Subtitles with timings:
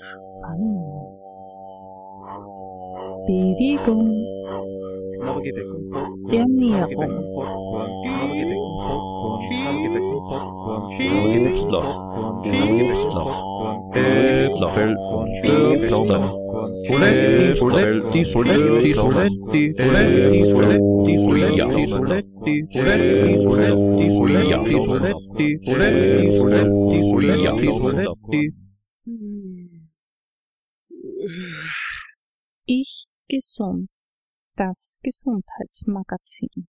[0.00, 1.12] Spannung.
[3.26, 4.06] Bewegung.
[6.30, 7.36] Ernährung.
[32.68, 33.88] Ich gesund.
[34.56, 36.66] Das Gesundheitsmagazin.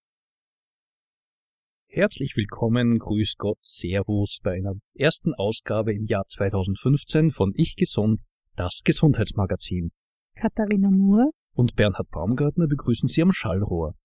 [1.88, 8.22] Herzlich willkommen, Grüß Gott, Servus bei einer ersten Ausgabe im Jahr 2015 von Ich Gesund,
[8.56, 9.92] das Gesundheitsmagazin.
[10.36, 13.96] Katharina Moore Und Bernhard Baumgartner begrüßen Sie am Schallrohr.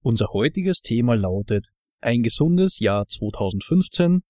[0.00, 1.66] Unser heutiges Thema lautet
[2.00, 4.22] Ein gesundes Jahr 2015.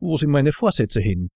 [0.00, 1.30] Wo sind meine Vorsätze hin?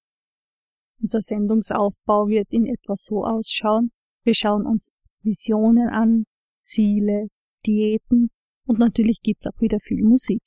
[1.00, 3.90] Unser Sendungsaufbau wird in etwa so ausschauen.
[4.24, 4.88] Wir schauen uns
[5.22, 6.24] Visionen an,
[6.58, 7.28] Ziele,
[7.66, 8.30] Diäten
[8.66, 10.42] und natürlich gibt's auch wieder viel Musik.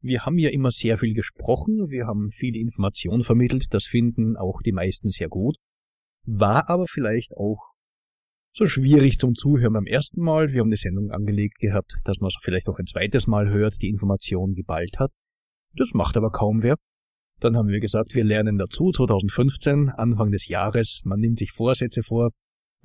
[0.00, 4.62] Wir haben ja immer sehr viel gesprochen, wir haben viele Informationen vermittelt, das finden auch
[4.62, 5.56] die meisten sehr gut,
[6.24, 7.74] war aber vielleicht auch
[8.54, 10.52] so schwierig zum Zuhören beim ersten Mal.
[10.52, 13.82] Wir haben eine Sendung angelegt gehabt, dass man es vielleicht auch ein zweites Mal hört,
[13.82, 15.12] die Information geballt hat.
[15.74, 16.76] Das macht aber kaum wer.
[17.40, 22.02] Dann haben wir gesagt, wir lernen dazu 2015, Anfang des Jahres, man nimmt sich Vorsätze
[22.02, 22.30] vor.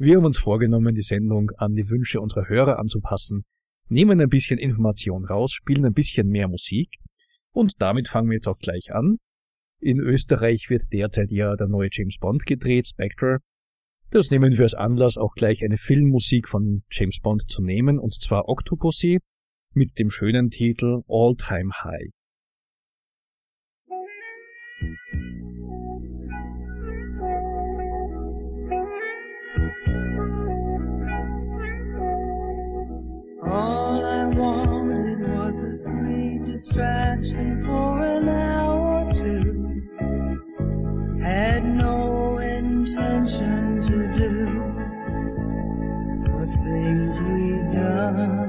[0.02, 3.44] Wir haben uns vorgenommen, die Sendung an die Wünsche unserer Hörer anzupassen,
[3.90, 7.00] nehmen ein bisschen Information raus, spielen ein bisschen mehr Musik
[7.52, 9.18] und damit fangen wir jetzt auch gleich an.
[9.82, 13.40] In Österreich wird derzeit ja der neue James Bond gedreht, Spectre.
[14.10, 18.14] Das nehmen wir als Anlass, auch gleich eine Filmmusik von James Bond zu nehmen, und
[18.14, 19.20] zwar Octopussy
[19.74, 22.10] mit dem schönen Titel All Time High.
[33.52, 39.84] All I wanted was a sweet distraction for an hour or two.
[41.22, 44.46] Had no intention to do
[46.24, 48.49] the things we've done.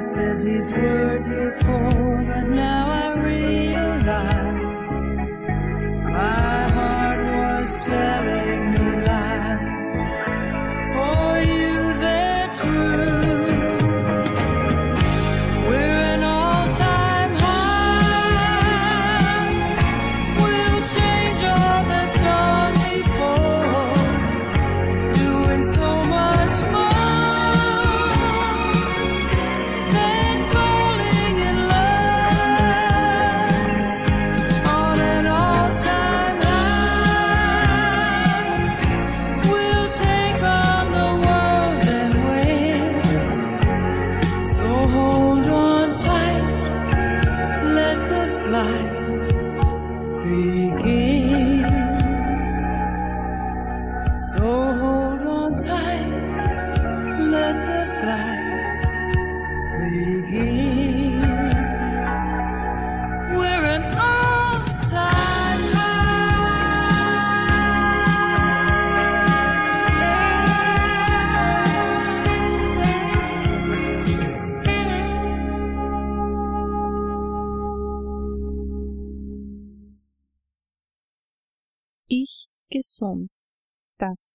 [0.00, 2.49] I've said these words before, but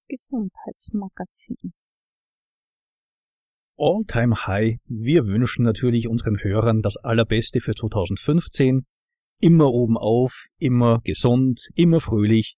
[0.07, 1.73] Gesundheitsmagazin.
[3.77, 4.77] All-Time High.
[4.85, 8.85] Wir wünschen natürlich unseren Hörern das Allerbeste für 2015.
[9.41, 12.55] Immer oben auf, immer gesund, immer fröhlich.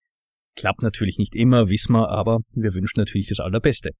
[0.55, 3.91] Klappt natürlich nicht immer, wissen wir, aber wir wünschen natürlich das Allerbeste.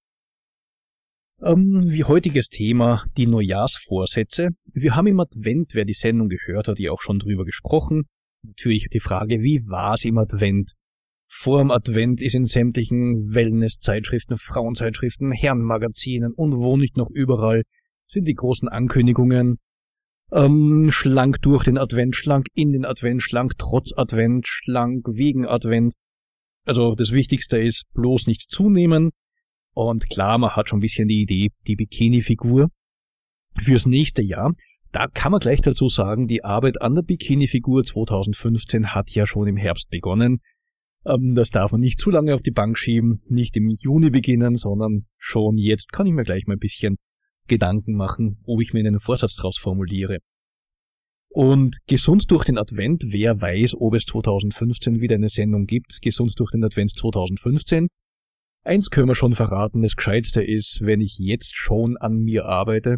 [1.42, 4.50] Ähm, wie heutiges Thema die Neujahrsvorsätze.
[4.66, 8.06] Wir haben im Advent, wer die Sendung gehört hat, ja auch schon drüber gesprochen.
[8.46, 10.74] Natürlich die Frage, wie war's im Advent?
[11.30, 17.64] Vor dem Advent ist in sämtlichen Wellness-Zeitschriften, Frauenzeitschriften, Herrenmagazinen und wo nicht noch überall
[18.08, 19.58] sind die großen Ankündigungen.
[20.32, 25.94] Ähm, schlank durch den Advent, schlank in den Advent, schlank trotz Advent, schlank wegen Advent.
[26.66, 29.12] Also das Wichtigste ist bloß nicht zunehmen.
[29.74, 32.70] Und klar, man hat schon ein bisschen die Idee, die Bikini-Figur
[33.60, 34.54] fürs nächste Jahr.
[34.92, 39.48] Da kann man gleich dazu sagen, die Arbeit an der Bikini-Figur 2015 hat ja schon
[39.48, 40.40] im Herbst begonnen.
[41.08, 44.56] Ähm, das darf man nicht zu lange auf die Bank schieben, nicht im Juni beginnen,
[44.56, 46.98] sondern schon jetzt kann ich mir gleich mal ein bisschen
[47.48, 50.18] Gedanken machen, ob ich mir einen Vorsatz daraus formuliere.
[51.30, 56.34] Und gesund durch den Advent, wer weiß, ob es 2015 wieder eine Sendung gibt, gesund
[56.38, 57.88] durch den Advent 2015.
[58.64, 62.98] Eins können wir schon verraten, das Gescheitste ist, wenn ich jetzt schon an mir arbeite,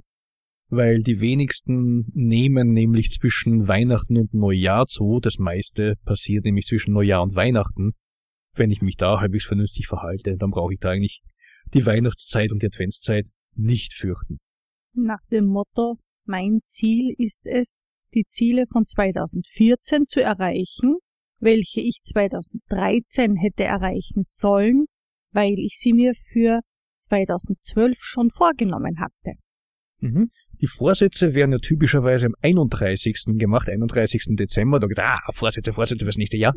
[0.70, 5.20] weil die wenigsten nehmen nämlich zwischen Weihnachten und Neujahr zu.
[5.20, 7.94] Das meiste passiert nämlich zwischen Neujahr und Weihnachten.
[8.56, 11.22] Wenn ich mich da halbwegs vernünftig verhalte, dann brauche ich da eigentlich
[11.74, 14.38] die Weihnachtszeit und die Adventszeit nicht fürchten.
[14.94, 17.82] Nach dem Motto, mein Ziel ist es,
[18.14, 20.98] die Ziele von 2014 zu erreichen,
[21.40, 24.86] welche ich 2013 hätte erreichen sollen,
[25.32, 26.62] weil ich sie mir für
[26.98, 29.38] 2012 schon vorgenommen hatte.
[30.00, 30.26] Mhm.
[30.62, 33.38] Die Vorsätze werden ja typischerweise am 31.
[33.38, 34.36] gemacht, 31.
[34.38, 34.80] Dezember.
[34.80, 36.54] Da geht, ah, Vorsätze, Vorsätze fürs nächste Jahr.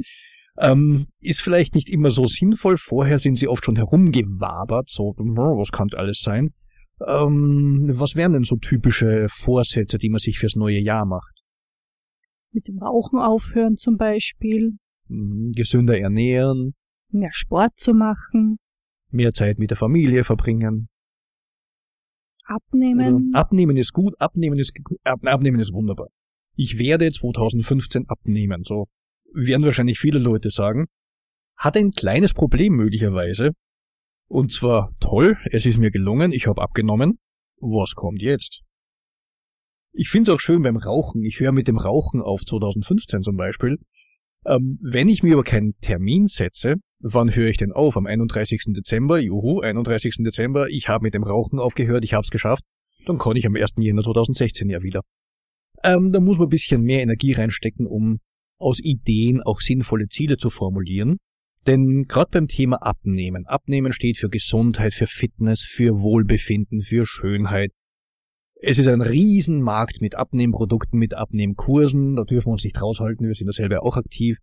[0.58, 2.76] Ähm, ist vielleicht nicht immer so sinnvoll.
[2.78, 6.50] Vorher sind sie oft schon herumgewabert, so, was kann alles sein.
[7.06, 11.42] Ähm, was wären denn so typische Vorsätze, die man sich fürs neue Jahr macht?
[12.52, 14.72] Mit dem Rauchen aufhören zum Beispiel.
[15.08, 16.74] Mhm, gesünder ernähren.
[17.10, 18.58] Mehr Sport zu machen.
[19.10, 20.88] Mehr Zeit mit der Familie verbringen.
[22.54, 23.28] Abnehmen.
[23.28, 24.72] Oder abnehmen ist gut, abnehmen ist,
[25.04, 26.08] ab, abnehmen ist wunderbar.
[26.54, 28.86] Ich werde 2015 abnehmen, so
[29.32, 30.86] werden wahrscheinlich viele Leute sagen.
[31.56, 33.52] Hat ein kleines Problem möglicherweise.
[34.28, 37.18] Und zwar toll, es ist mir gelungen, ich habe abgenommen.
[37.60, 38.62] Was kommt jetzt?
[39.92, 41.22] Ich finde es auch schön beim Rauchen.
[41.22, 43.78] Ich höre mit dem Rauchen auf 2015 zum Beispiel.
[44.44, 47.96] Ähm, wenn ich mir aber keinen Termin setze, wann höre ich denn auf?
[47.96, 48.64] Am 31.
[48.68, 49.18] Dezember?
[49.18, 50.16] Juhu, 31.
[50.18, 52.64] Dezember, ich habe mit dem Rauchen aufgehört, ich habe es geschafft.
[53.06, 53.74] Dann kann ich am 1.
[53.78, 55.02] Jänner 2016 ja wieder.
[55.84, 58.18] Ähm, da muss man ein bisschen mehr Energie reinstecken, um
[58.58, 61.18] aus Ideen auch sinnvolle Ziele zu formulieren.
[61.66, 67.70] Denn gerade beim Thema Abnehmen, Abnehmen steht für Gesundheit, für Fitness, für Wohlbefinden, für Schönheit.
[68.64, 73.34] Es ist ein Riesenmarkt mit Abnehmprodukten, mit Abnehmkursen, da dürfen wir uns nicht raushalten, wir
[73.34, 74.38] sind da selber auch aktiv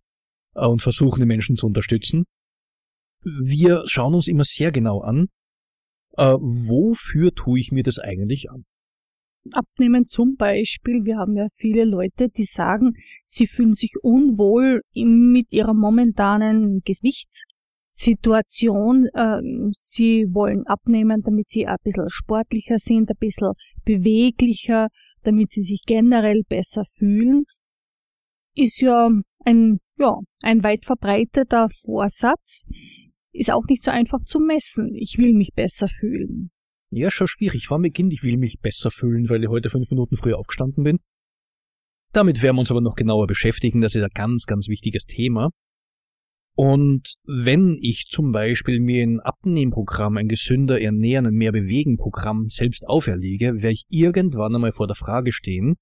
[0.54, 2.24] äh, und versuchen die Menschen zu unterstützen.
[3.22, 5.28] Wir schauen uns immer sehr genau an,
[6.18, 8.66] äh, wofür tue ich mir das eigentlich an?
[9.52, 11.06] Abnehmen zum Beispiel.
[11.06, 12.92] Wir haben ja viele Leute, die sagen,
[13.24, 16.82] sie fühlen sich unwohl mit ihrer momentanen
[17.90, 19.08] Gewichtssituation.
[19.14, 23.52] Ähm, sie wollen abnehmen, damit sie ein bisschen sportlicher sind, ein bisschen
[23.84, 24.88] beweglicher,
[25.22, 27.44] damit sie sich generell besser fühlen.
[28.54, 29.08] Ist ja
[29.44, 32.64] ein, ja, ein weit verbreiteter Vorsatz.
[33.32, 34.92] Ist auch nicht so einfach zu messen.
[34.94, 36.50] Ich will mich besser fühlen.
[36.90, 37.70] Ja, schon schwierig.
[37.70, 40.82] War mir Kind, ich will mich besser fühlen, weil ich heute fünf Minuten früher aufgestanden
[40.82, 40.98] bin.
[42.12, 43.80] Damit werden wir uns aber noch genauer beschäftigen.
[43.80, 45.50] Das ist ein ganz, ganz wichtiges Thema.
[46.56, 52.48] Und wenn ich zum Beispiel mir ein Abnehmprogramm, ein gesünder Ernähren, ein mehr Bewegen Programm
[52.48, 55.76] selbst auferlege, werde ich irgendwann einmal vor der Frage stehen,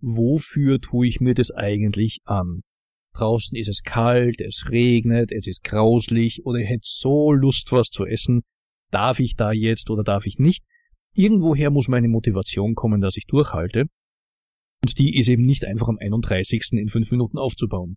[0.00, 2.62] wofür tue ich mir das eigentlich an?
[3.14, 7.88] Draußen ist es kalt, es regnet, es ist grauslich oder ich hätte so Lust, was
[7.88, 8.42] zu essen
[8.90, 10.64] darf ich da jetzt oder darf ich nicht.
[11.14, 13.86] Irgendwoher muss meine Motivation kommen, dass ich durchhalte.
[14.82, 16.72] Und die ist eben nicht einfach am 31.
[16.72, 17.96] in fünf Minuten aufzubauen.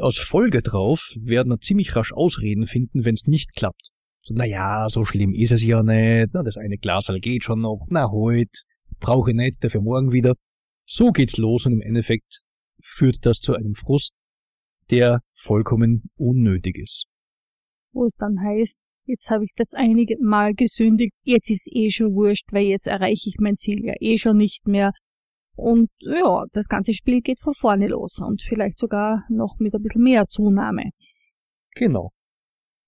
[0.00, 3.90] Aus Folge drauf werden wir ziemlich rasch Ausreden finden, wenn es nicht klappt.
[4.22, 7.60] So, na ja, so schlimm ist es ja nicht, na, das eine Glasal geht schon
[7.60, 8.64] noch, na heut,
[8.98, 10.34] brauche ich nicht, dafür morgen wieder.
[10.86, 12.42] So geht's los und im Endeffekt
[12.82, 14.16] führt das zu einem Frust,
[14.90, 17.06] der vollkommen unnötig ist.
[17.92, 22.14] Wo es dann heißt, Jetzt habe ich das einige Mal gesündigt, jetzt ist eh schon
[22.14, 24.92] wurscht, weil jetzt erreiche ich mein Ziel ja eh schon nicht mehr.
[25.56, 29.82] Und ja, das ganze Spiel geht von vorne los und vielleicht sogar noch mit ein
[29.82, 30.90] bisschen mehr Zunahme.
[31.74, 32.10] Genau.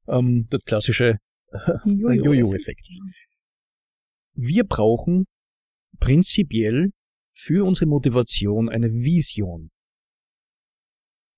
[0.08, 1.18] Ähm, der klassische
[1.84, 2.88] Jojo-Effekt.
[4.34, 5.26] Wir brauchen
[5.98, 6.90] prinzipiell
[7.32, 9.70] für unsere Motivation eine Vision.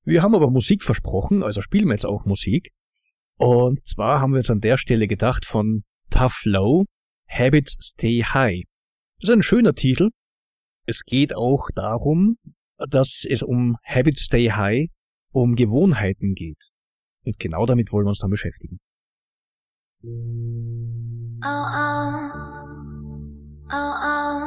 [0.04, 2.70] Wir haben aber Musik versprochen, also spielen wir jetzt auch Musik.
[3.37, 6.87] Und zwar haben wir jetzt an der Stelle gedacht von Tough Low,
[7.28, 8.62] Habits Stay High.
[9.20, 10.11] Das ist ein schöner Titel.
[10.88, 12.38] Es geht auch darum,
[12.78, 14.88] dass es um Habits Stay High,
[15.33, 16.71] um Gewohnheiten geht.
[17.26, 18.80] Und genau damit wollen wir uns dann beschäftigen.
[20.02, 20.09] Oh,
[21.45, 22.30] oh.
[23.71, 24.38] Oh, oh.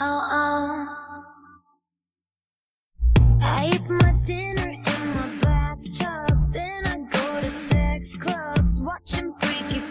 [0.00, 0.86] Oh, oh.
[3.42, 9.82] I eat my dinner in my bathtub, then I go to sex clubs, watching freaky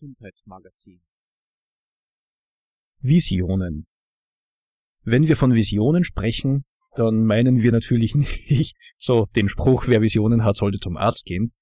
[0.00, 1.02] Gesundheitsmagazin.
[3.02, 3.86] Visionen.
[5.02, 6.64] Wenn wir von Visionen sprechen,
[6.94, 11.52] dann meinen wir natürlich nicht so den Spruch, wer Visionen hat, sollte zum Arzt gehen.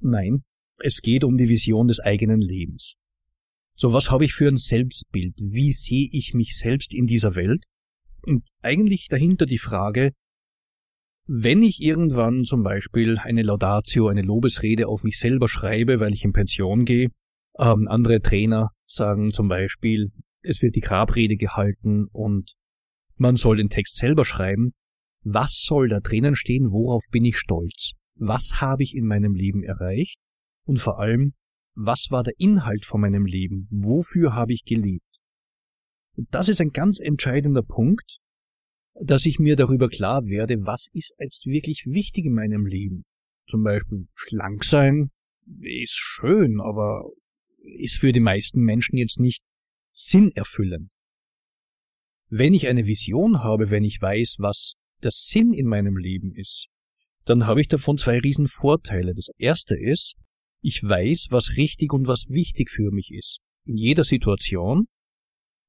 [0.00, 0.44] Nein,
[0.78, 2.96] es geht um die Vision des eigenen Lebens.
[3.76, 5.36] So was habe ich für ein Selbstbild?
[5.38, 7.64] Wie sehe ich mich selbst in dieser Welt?
[8.22, 10.12] Und eigentlich dahinter die Frage,
[11.26, 16.24] wenn ich irgendwann zum Beispiel eine Laudatio, eine Lobesrede auf mich selber schreibe, weil ich
[16.24, 17.10] in Pension gehe,
[17.58, 20.10] ähm, andere Trainer sagen zum Beispiel,
[20.42, 22.54] es wird die Grabrede gehalten und
[23.16, 24.72] man soll den Text selber schreiben.
[25.22, 26.70] Was soll da drinnen stehen?
[26.70, 27.92] Worauf bin ich stolz?
[28.14, 30.18] Was habe ich in meinem Leben erreicht?
[30.64, 31.34] Und vor allem,
[31.74, 33.68] was war der Inhalt von meinem Leben?
[33.70, 35.02] Wofür habe ich gelebt?
[36.16, 38.18] Und das ist ein ganz entscheidender Punkt,
[38.94, 43.04] dass ich mir darüber klar werde, was ist jetzt wirklich wichtig in meinem Leben.
[43.48, 45.10] Zum Beispiel schlank sein
[45.60, 47.10] ist schön, aber
[47.66, 49.42] ist für die meisten Menschen jetzt nicht
[49.92, 50.90] sinnerfüllend.
[52.28, 56.68] Wenn ich eine Vision habe, wenn ich weiß, was der Sinn in meinem Leben ist,
[57.24, 59.14] dann habe ich davon zwei riesen Vorteile.
[59.14, 60.14] Das erste ist,
[60.60, 63.40] ich weiß, was richtig und was wichtig für mich ist.
[63.64, 64.86] In jeder Situation.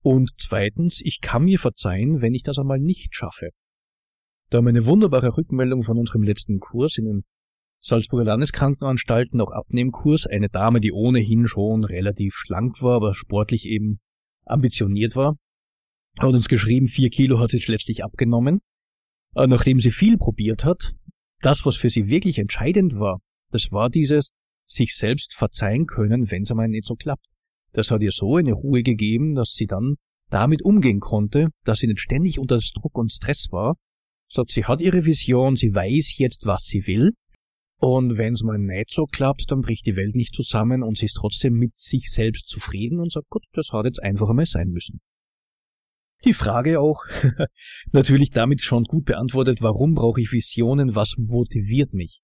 [0.01, 3.50] Und zweitens, ich kann mir verzeihen, wenn ich das einmal nicht schaffe.
[4.50, 7.24] Da haben wir eine wunderbare Rückmeldung von unserem letzten Kurs in den
[7.81, 14.00] Salzburger Landeskrankenanstalten, auch Abnehmkurs, eine Dame, die ohnehin schon relativ schlank war, aber sportlich eben
[14.46, 15.38] ambitioniert war,
[16.19, 18.60] hat uns geschrieben, vier Kilo hat sie letztlich abgenommen.
[19.36, 20.93] Äh, nachdem sie viel probiert hat,
[21.39, 23.19] das, was für sie wirklich entscheidend war,
[23.51, 24.29] das war dieses
[24.63, 27.27] sich selbst verzeihen können, wenn es einmal nicht so klappt.
[27.74, 29.96] Das hat ihr so eine Ruhe gegeben, dass sie dann
[30.29, 33.75] damit umgehen konnte, dass sie nicht ständig unter Druck und Stress war.
[34.29, 37.13] Sagt, sie hat ihre Vision, sie weiß jetzt, was sie will.
[37.79, 41.05] Und wenn es mal nicht so klappt, dann bricht die Welt nicht zusammen und sie
[41.05, 44.69] ist trotzdem mit sich selbst zufrieden und sagt, gut, das hat jetzt einfach einmal sein
[44.69, 45.00] müssen.
[46.25, 47.03] Die Frage auch
[47.91, 52.22] natürlich damit schon gut beantwortet, warum brauche ich Visionen, was motiviert mich?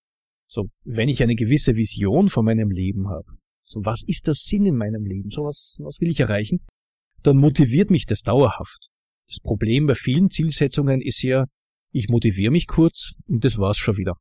[0.48, 3.32] So, wenn ich eine gewisse Vision von meinem Leben habe,
[3.62, 6.66] so was ist der Sinn in meinem Leben, so was, was will ich erreichen,
[7.22, 8.90] dann motiviert mich das dauerhaft.
[9.28, 11.46] Das Problem bei vielen Zielsetzungen ist ja,
[11.92, 14.18] ich motiviere mich kurz und das war's schon wieder.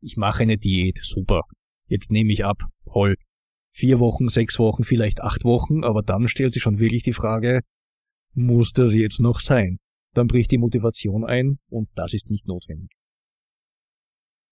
[0.00, 1.42] Ich mache eine Diät, super.
[1.86, 3.16] Jetzt nehme ich ab, toll.
[3.72, 7.62] Vier Wochen, sechs Wochen, vielleicht acht Wochen, aber dann stellt sich schon wirklich die Frage,
[8.34, 9.78] muss das jetzt noch sein?
[10.14, 12.90] Dann bricht die Motivation ein und das ist nicht notwendig.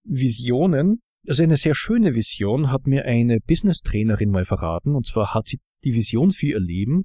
[0.05, 5.47] Visionen, also eine sehr schöne Vision hat mir eine Business-Trainerin mal verraten, und zwar hat
[5.47, 7.05] sie die Vision für ihr Leben.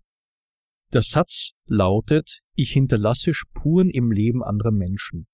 [0.93, 5.25] Der Satz lautet, ich hinterlasse Spuren im Leben anderer Menschen.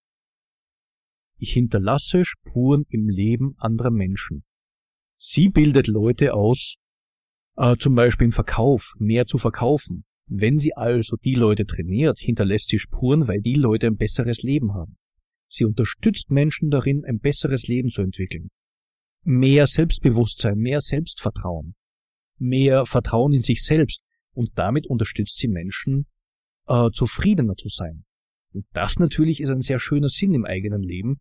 [1.39, 4.43] Ich hinterlasse Spuren im Leben anderer Menschen.
[5.17, 6.75] Sie bildet Leute aus,
[7.55, 12.69] äh, zum Beispiel im Verkauf, mehr zu verkaufen, wenn sie also die Leute trainiert, hinterlässt
[12.69, 14.97] sie Spuren, weil die Leute ein besseres Leben haben.
[15.47, 18.49] Sie unterstützt Menschen darin, ein besseres Leben zu entwickeln.
[19.23, 21.75] Mehr Selbstbewusstsein, mehr Selbstvertrauen,
[22.37, 26.05] mehr Vertrauen in sich selbst und damit unterstützt sie Menschen,
[26.67, 28.03] äh, zufriedener zu sein.
[28.53, 31.19] Und das natürlich ist ein sehr schöner Sinn im eigenen Leben.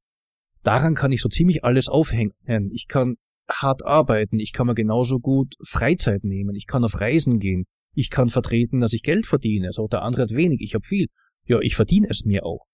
[0.63, 2.35] Daran kann ich so ziemlich alles aufhängen.
[2.73, 3.17] Ich kann
[3.49, 8.11] hart arbeiten, ich kann mir genauso gut Freizeit nehmen, ich kann auf Reisen gehen, ich
[8.11, 9.69] kann vertreten, dass ich Geld verdiene.
[9.69, 11.07] Also der andere hat wenig, ich habe viel.
[11.47, 12.67] Ja, ich verdiene es mir auch.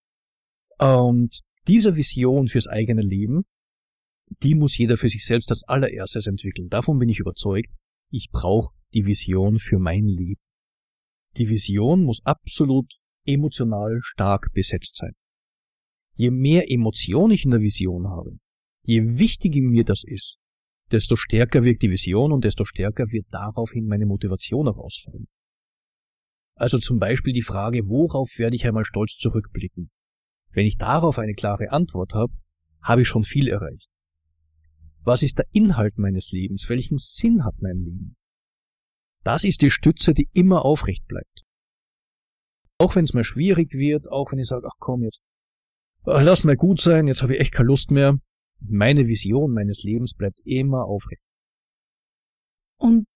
[0.79, 3.45] Und diese Vision fürs eigene Leben,
[4.43, 6.69] die muss jeder für sich selbst als allererstes entwickeln.
[6.69, 7.71] Davon bin ich überzeugt.
[8.11, 10.41] Ich brauche die Vision für mein Leben.
[11.37, 12.93] Die Vision muss absolut
[13.27, 15.13] emotional stark besetzt sein.
[16.15, 18.39] Je mehr Emotion ich in der Vision habe,
[18.83, 20.39] je wichtiger mir das ist,
[20.91, 25.27] desto stärker wirkt die Vision und desto stärker wird daraufhin meine Motivation herausfallen.
[26.57, 29.91] Also zum Beispiel die Frage, worauf werde ich einmal stolz zurückblicken?
[30.51, 32.33] Wenn ich darauf eine klare Antwort habe,
[32.81, 33.89] habe ich schon viel erreicht.
[35.01, 36.69] Was ist der Inhalt meines Lebens?
[36.69, 38.17] Welchen Sinn hat mein Leben?
[39.25, 41.43] Das ist die Stütze, die immer aufrecht bleibt.
[42.79, 45.23] Auch wenn es mal schwierig wird, auch wenn ich sage, ach komm, jetzt
[46.05, 48.19] lass mal gut sein, jetzt habe ich echt keine Lust mehr,
[48.69, 51.29] meine Vision meines Lebens bleibt immer aufrecht.
[52.79, 53.07] Und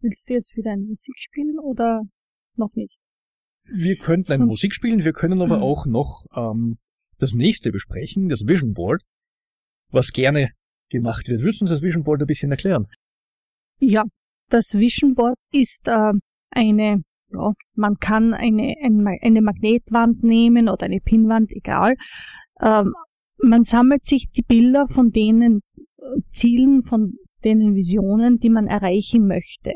[0.00, 2.02] willst du jetzt wieder eine Musik spielen oder
[2.56, 3.00] noch nicht?
[3.70, 4.48] Wir könnten eine so.
[4.48, 5.62] Musik spielen, wir können aber mhm.
[5.62, 6.78] auch noch ähm,
[7.18, 9.02] das nächste besprechen, das Vision Board,
[9.90, 10.50] was gerne
[10.88, 11.42] gemacht wird.
[11.42, 12.86] Willst du uns das Vision Board ein bisschen erklären?
[13.78, 14.04] Ja,
[14.48, 16.12] das Vision Board ist äh,
[16.50, 21.94] eine, ja, man kann eine, eine Magnetwand nehmen oder eine Pinnwand, egal.
[22.60, 22.92] Ähm,
[23.42, 25.60] man sammelt sich die Bilder von denen
[25.98, 27.14] äh, Zielen, von
[27.44, 29.72] denen Visionen, die man erreichen möchte.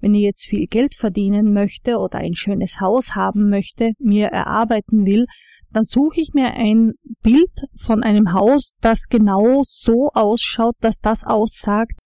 [0.00, 5.04] Wenn ich jetzt viel Geld verdienen möchte oder ein schönes Haus haben möchte, mir erarbeiten
[5.04, 5.26] will,
[5.72, 11.24] dann suche ich mir ein Bild von einem Haus, das genau so ausschaut, dass das
[11.24, 11.98] aussagt,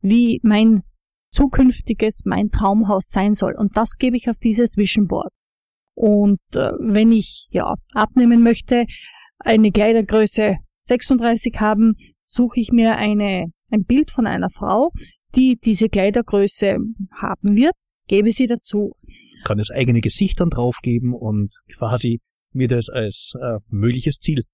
[0.00, 0.82] wie mein
[1.32, 3.54] zukünftiges, mein Traumhaus sein soll.
[3.56, 5.32] Und das gebe ich auf dieses Vision Board.
[5.94, 8.84] Und äh, wenn ich ja abnehmen möchte,
[9.38, 14.90] eine Kleidergröße 36 haben, suche ich mir eine, ein Bild von einer Frau,
[15.34, 16.76] die diese Kleidergröße
[17.20, 17.74] haben wird,
[18.06, 18.94] gebe sie dazu.
[19.44, 22.20] Kann das eigene Gesicht dann draufgeben und quasi
[22.52, 24.44] mir das als äh, mögliches Ziel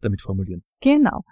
[0.00, 0.62] damit formulieren.
[0.80, 1.22] Genau.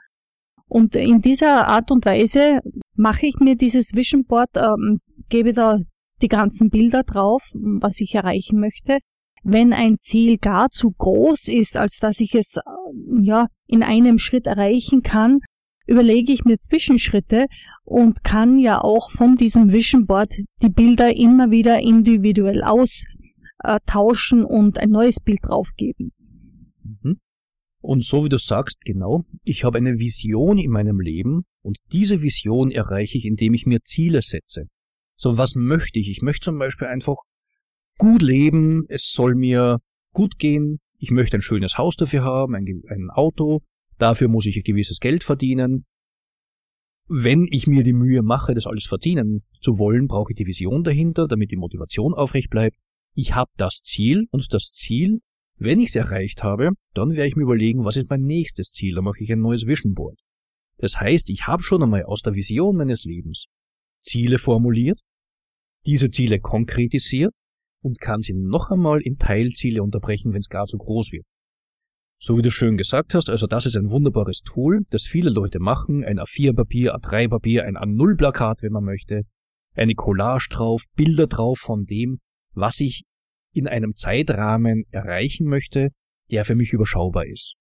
[0.66, 2.61] Und in dieser Art und Weise
[3.00, 5.78] mache ich mir dieses Vision Board, ähm, gebe da
[6.20, 8.98] die ganzen Bilder drauf, was ich erreichen möchte.
[9.42, 12.60] wenn ein Ziel gar zu groß ist, als dass ich es äh,
[13.22, 15.38] ja in einem Schritt erreichen kann,
[15.86, 17.46] überlege ich mir Zwischenschritte
[17.84, 24.76] und kann ja auch von diesem Vision Board die Bilder immer wieder individuell austauschen und
[24.76, 26.12] ein neues Bild draufgeben.
[26.82, 27.18] Mhm.
[27.80, 32.23] Und so wie du sagst, genau, ich habe eine Vision in meinem Leben und diese
[32.23, 34.64] Vision erreiche ich, indem ich mir Ziele setze.
[35.16, 36.09] So, was möchte ich?
[36.09, 37.16] Ich möchte zum Beispiel einfach
[37.99, 39.79] gut leben, es soll mir
[40.12, 43.61] gut gehen, ich möchte ein schönes Haus dafür haben, ein, ein Auto,
[43.99, 45.85] dafür muss ich ein gewisses Geld verdienen.
[47.07, 50.85] Wenn ich mir die Mühe mache, das alles verdienen zu wollen, brauche ich die Vision
[50.85, 52.81] dahinter, damit die Motivation aufrecht bleibt.
[53.14, 55.20] Ich habe das Ziel und das Ziel,
[55.57, 58.94] wenn ich es erreicht habe, dann werde ich mir überlegen, was ist mein nächstes Ziel,
[58.94, 60.18] dann mache ich ein neues Vision Board.
[60.81, 63.47] Das heißt, ich habe schon einmal aus der Vision meines Lebens
[64.01, 64.99] Ziele formuliert,
[65.85, 67.37] diese Ziele konkretisiert
[67.83, 71.27] und kann sie noch einmal in Teilziele unterbrechen, wenn es gar zu groß wird.
[72.19, 75.59] So wie du schön gesagt hast, also das ist ein wunderbares Tool, das viele Leute
[75.59, 79.23] machen, ein A4-Papier, A3-Papier, ein A0-Plakat, wenn man möchte,
[79.75, 82.21] eine Collage drauf, Bilder drauf von dem,
[82.53, 83.05] was ich
[83.53, 85.90] in einem Zeitrahmen erreichen möchte,
[86.31, 87.57] der für mich überschaubar ist.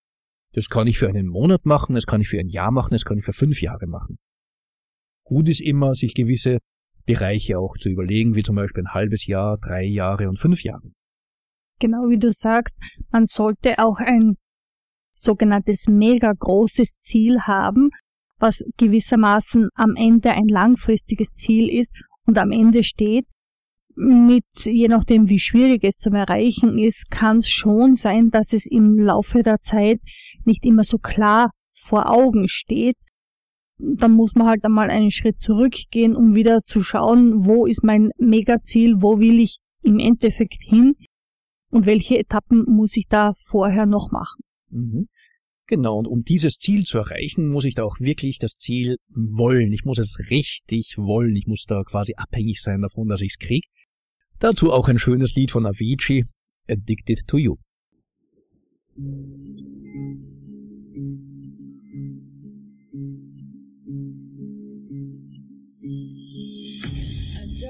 [0.53, 3.05] Das kann ich für einen Monat machen, das kann ich für ein Jahr machen, das
[3.05, 4.17] kann ich für fünf Jahre machen.
[5.23, 6.57] Gut ist immer, sich gewisse
[7.05, 10.91] Bereiche auch zu überlegen, wie zum Beispiel ein halbes Jahr, drei Jahre und fünf Jahre.
[11.79, 12.75] Genau wie du sagst,
[13.11, 14.35] man sollte auch ein
[15.11, 17.89] sogenanntes mega großes Ziel haben,
[18.37, 23.25] was gewissermaßen am Ende ein langfristiges Ziel ist und am Ende steht.
[23.95, 28.65] Mit, je nachdem wie schwierig es zum Erreichen ist, kann es schon sein, dass es
[28.65, 29.99] im Laufe der Zeit
[30.49, 32.97] nicht immer so klar vor Augen steht,
[33.77, 38.09] dann muss man halt einmal einen Schritt zurückgehen, um wieder zu schauen, wo ist mein
[38.17, 40.95] Megaziel, wo will ich im Endeffekt hin
[41.71, 44.41] und welche Etappen muss ich da vorher noch machen.
[44.69, 45.07] Mhm.
[45.67, 49.71] Genau, und um dieses Ziel zu erreichen, muss ich da auch wirklich das Ziel wollen.
[49.71, 51.35] Ich muss es richtig wollen.
[51.35, 53.65] Ich muss da quasi abhängig sein davon, dass ich es krieg.
[54.39, 56.25] Dazu auch ein schönes Lied von Avicii,
[56.67, 57.57] Addicted to You.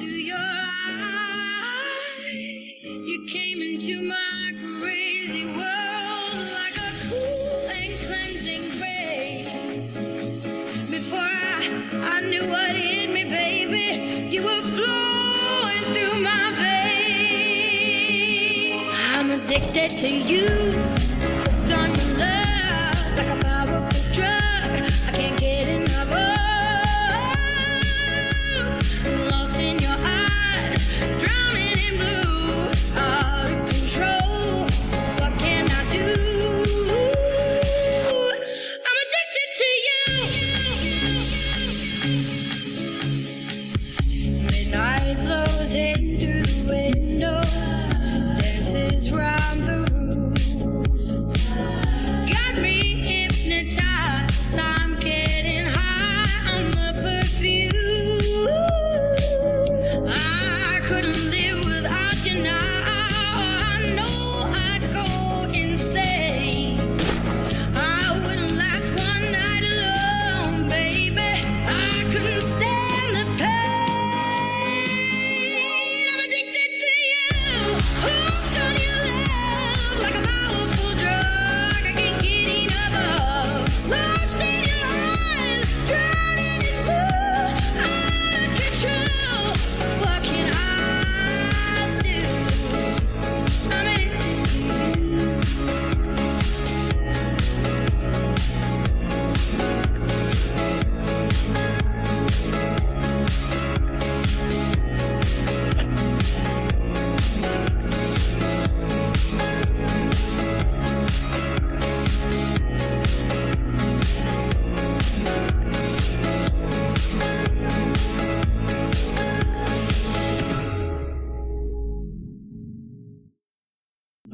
[0.00, 2.24] into your eyes.
[2.84, 9.90] You came into my crazy world like a cool and cleansing rain.
[10.90, 11.70] Before I,
[12.16, 16.52] I knew what hit me, baby, you were flowing through my
[18.70, 18.88] veins.
[18.92, 20.97] I'm addicted to you.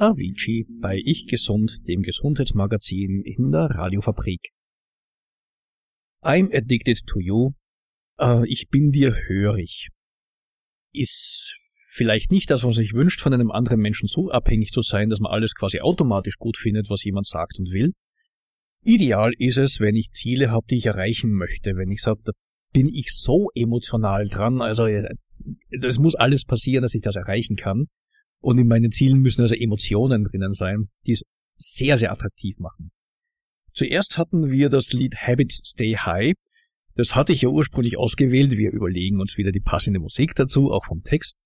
[0.05, 4.51] Avicii bei Ich Gesund, dem Gesundheitsmagazin in der Radiofabrik.
[6.21, 7.53] I'm addicted to you.
[8.19, 9.89] Äh, ich bin dir hörig.
[10.93, 11.55] Ist
[11.91, 15.19] vielleicht nicht das, was sich wünscht, von einem anderen Menschen so abhängig zu sein, dass
[15.19, 17.93] man alles quasi automatisch gut findet, was jemand sagt und will.
[18.83, 21.77] Ideal ist es, wenn ich Ziele habe, die ich erreichen möchte.
[21.77, 22.31] Wenn ich sage, da
[22.73, 27.85] bin ich so emotional dran, also es muss alles passieren, dass ich das erreichen kann.
[28.41, 31.23] Und in meinen Zielen müssen also Emotionen drinnen sein, die es
[31.57, 32.91] sehr, sehr attraktiv machen.
[33.73, 36.33] Zuerst hatten wir das Lied Habits Stay High.
[36.95, 38.51] Das hatte ich ja ursprünglich ausgewählt.
[38.51, 41.41] Wir überlegen uns wieder die passende Musik dazu, auch vom Text.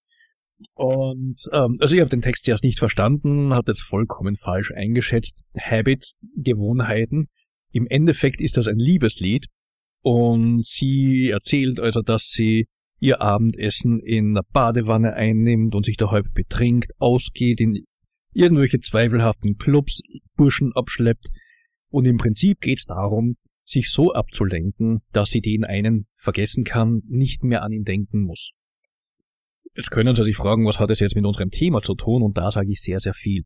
[0.73, 5.43] Und ähm, also ich habe den Text erst nicht verstanden, habe das vollkommen falsch eingeschätzt.
[5.57, 7.29] Habits, Gewohnheiten.
[7.71, 9.47] Im Endeffekt ist das ein Liebeslied
[10.01, 12.67] und sie erzählt also, dass sie
[12.99, 17.83] ihr Abendessen in der Badewanne einnimmt und sich da halb betrinkt, ausgeht, in
[18.33, 20.01] irgendwelche zweifelhaften Clubs
[20.35, 21.29] Burschen abschleppt.
[21.89, 27.43] Und im Prinzip geht's darum, sich so abzulenken, dass sie den einen vergessen kann, nicht
[27.43, 28.51] mehr an ihn denken muss.
[29.75, 32.23] Jetzt können Sie sich fragen, was hat es jetzt mit unserem Thema zu tun?
[32.23, 33.43] Und da sage ich sehr, sehr viel.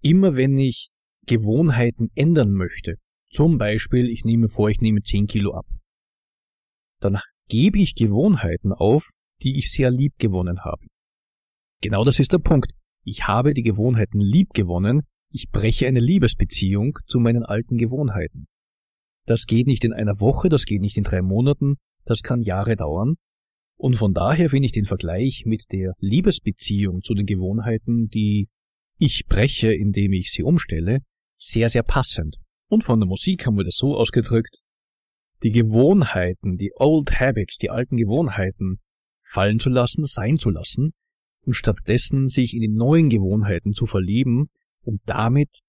[0.00, 0.90] Immer wenn ich
[1.26, 2.96] Gewohnheiten ändern möchte,
[3.30, 5.66] zum Beispiel, ich nehme vor, ich nehme 10 Kilo ab,
[7.00, 7.18] dann
[7.52, 9.10] gebe ich Gewohnheiten auf,
[9.42, 10.86] die ich sehr lieb gewonnen habe.
[11.82, 12.72] Genau das ist der Punkt.
[13.04, 18.46] Ich habe die Gewohnheiten lieb gewonnen, ich breche eine Liebesbeziehung zu meinen alten Gewohnheiten.
[19.26, 21.74] Das geht nicht in einer Woche, das geht nicht in drei Monaten,
[22.06, 23.16] das kann Jahre dauern.
[23.76, 28.48] Und von daher finde ich den Vergleich mit der Liebesbeziehung zu den Gewohnheiten, die
[28.96, 31.00] ich breche, indem ich sie umstelle,
[31.36, 32.38] sehr, sehr passend.
[32.70, 34.62] Und von der Musik haben wir das so ausgedrückt,
[35.42, 38.78] die Gewohnheiten, die Old Habits, die alten Gewohnheiten
[39.18, 40.92] fallen zu lassen, sein zu lassen
[41.44, 44.48] und stattdessen sich in die neuen Gewohnheiten zu verlieben,
[44.84, 45.60] um damit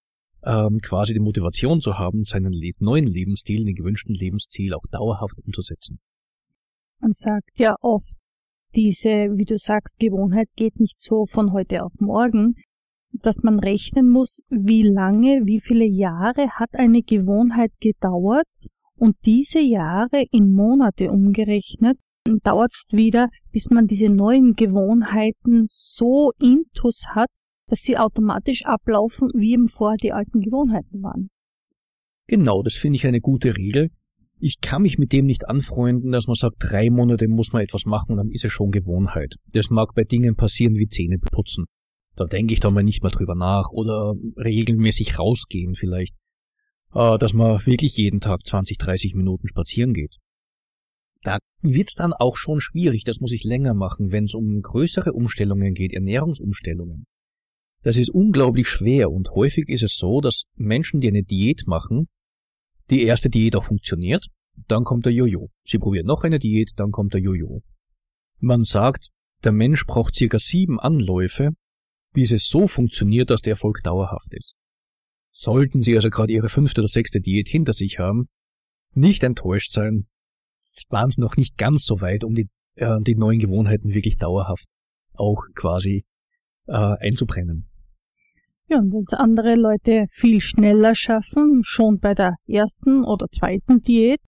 [0.43, 5.99] ähm, quasi die Motivation zu haben, seinen neuen Lebensstil, den gewünschten Lebensziel auch dauerhaft umzusetzen.
[6.99, 8.15] Man sagt ja oft,
[8.75, 12.55] diese, wie du sagst, Gewohnheit geht nicht so von heute auf morgen,
[13.21, 18.47] dass man rechnen muss, wie lange, wie viele Jahre hat eine Gewohnheit gedauert,
[18.97, 21.97] und diese Jahre in Monate umgerechnet
[22.43, 27.29] dauert es wieder, bis man diese neuen Gewohnheiten so intus hat,
[27.67, 31.29] dass sie automatisch ablaufen, wie eben vorher die alten Gewohnheiten waren.
[32.27, 33.89] Genau, das finde ich eine gute Regel.
[34.39, 37.85] Ich kann mich mit dem nicht anfreunden, dass man sagt, drei Monate muss man etwas
[37.85, 39.35] machen, dann ist es schon Gewohnheit.
[39.51, 41.65] Das mag bei Dingen passieren wie Zähne putzen.
[42.15, 46.15] Da denke ich dann mal nicht mehr drüber nach oder regelmäßig rausgehen vielleicht.
[46.93, 50.17] Äh, dass man wirklich jeden Tag 20, 30 Minuten spazieren geht.
[51.23, 55.13] Da wird's dann auch schon schwierig, das muss ich länger machen, wenn es um größere
[55.13, 57.05] Umstellungen geht, Ernährungsumstellungen.
[57.81, 62.07] Das ist unglaublich schwer und häufig ist es so, dass Menschen, die eine Diät machen,
[62.89, 64.27] die erste Diät auch funktioniert,
[64.67, 65.49] dann kommt der Jojo.
[65.65, 67.63] Sie probieren noch eine Diät, dann kommt der Jojo.
[68.39, 69.09] Man sagt,
[69.43, 71.51] der Mensch braucht circa sieben Anläufe,
[72.13, 74.55] bis es so funktioniert, dass der Erfolg dauerhaft ist.
[75.35, 78.29] Sollten Sie also gerade Ihre fünfte oder sechste Diät hinter sich haben,
[78.93, 80.05] nicht enttäuscht sein.
[80.89, 84.67] Waren Sie noch nicht ganz so weit, um die, äh, die neuen Gewohnheiten wirklich dauerhaft
[85.15, 86.05] auch quasi
[86.67, 87.67] äh, einzubrennen.
[88.67, 93.81] Ja, und wenn es andere Leute viel schneller schaffen, schon bei der ersten oder zweiten
[93.81, 94.21] Diät,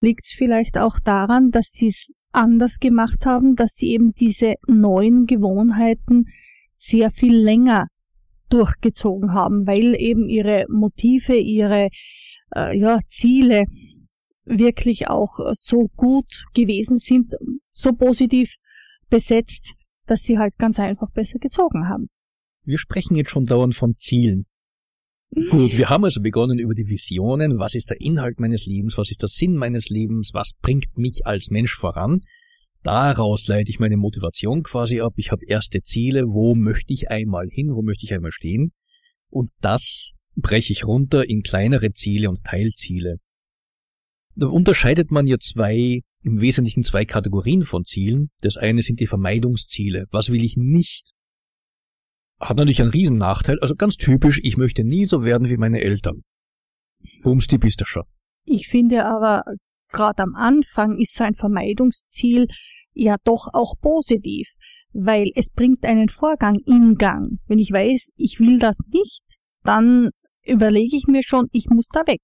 [0.00, 4.54] liegt es vielleicht auch daran, dass sie es anders gemacht haben, dass sie eben diese
[4.66, 6.26] neuen Gewohnheiten
[6.76, 7.86] sehr viel länger
[8.48, 11.88] durchgezogen haben, weil eben ihre Motive, ihre
[12.54, 13.64] äh, ja, Ziele
[14.44, 17.34] wirklich auch so gut gewesen sind,
[17.70, 18.56] so positiv
[19.10, 19.74] besetzt,
[20.06, 22.08] dass sie halt ganz einfach besser gezogen haben.
[22.64, 24.46] Wir sprechen jetzt schon dauernd von Zielen.
[25.50, 29.10] Gut, wir haben also begonnen über die Visionen, was ist der Inhalt meines Lebens, was
[29.10, 32.22] ist der Sinn meines Lebens, was bringt mich als Mensch voran.
[32.88, 35.12] Daraus leite ich meine Motivation quasi ab.
[35.16, 38.72] Ich habe erste Ziele, wo möchte ich einmal hin, wo möchte ich einmal stehen.
[39.28, 43.18] Und das breche ich runter in kleinere Ziele und Teilziele.
[44.36, 48.30] Da unterscheidet man ja zwei, im Wesentlichen zwei Kategorien von Zielen.
[48.40, 50.06] Das eine sind die Vermeidungsziele.
[50.10, 51.12] Was will ich nicht?
[52.40, 53.58] Hat natürlich einen riesen Nachteil.
[53.60, 56.22] Also ganz typisch, ich möchte nie so werden wie meine Eltern.
[57.22, 58.04] Bums, die bist du schon.
[58.46, 59.44] Ich finde aber
[59.92, 62.46] gerade am Anfang ist so ein Vermeidungsziel
[62.98, 64.48] ja doch auch positiv,
[64.92, 67.38] weil es bringt einen Vorgang in Gang.
[67.46, 69.22] Wenn ich weiß, ich will das nicht,
[69.62, 70.10] dann
[70.44, 72.20] überlege ich mir schon, ich muss da weg.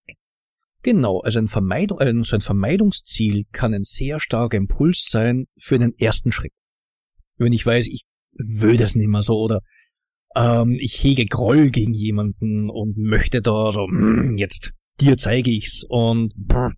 [0.82, 5.92] Genau, also ein, Vermeidung, also ein Vermeidungsziel kann ein sehr starker Impuls sein für den
[5.98, 6.52] ersten Schritt.
[7.38, 9.60] Wenn ich weiß, ich will das nicht mehr so oder
[10.36, 15.84] ähm, ich hege Groll gegen jemanden und möchte da so, mm, jetzt dir zeige ich's
[15.88, 16.72] und brr.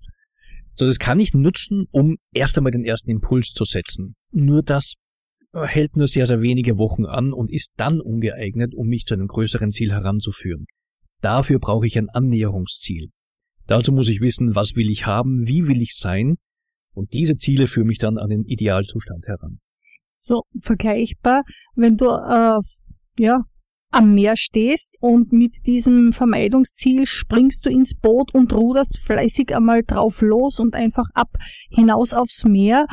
[0.76, 4.14] So, das kann ich nutzen, um erst einmal den ersten Impuls zu setzen.
[4.30, 4.94] Nur das
[5.52, 9.26] hält nur sehr, sehr wenige Wochen an und ist dann ungeeignet, um mich zu einem
[9.26, 10.66] größeren Ziel heranzuführen.
[11.22, 13.08] Dafür brauche ich ein Annäherungsziel.
[13.66, 16.36] Dazu muss ich wissen, was will ich haben, wie will ich sein,
[16.96, 19.60] und diese Ziele führen mich dann an den Idealzustand heran.
[20.14, 21.42] So vergleichbar,
[21.74, 22.58] wenn du äh,
[23.18, 23.42] ja
[23.96, 29.82] am Meer stehst und mit diesem Vermeidungsziel springst du ins Boot und ruderst fleißig einmal
[29.82, 31.30] drauf los und einfach ab
[31.70, 32.86] hinaus aufs Meer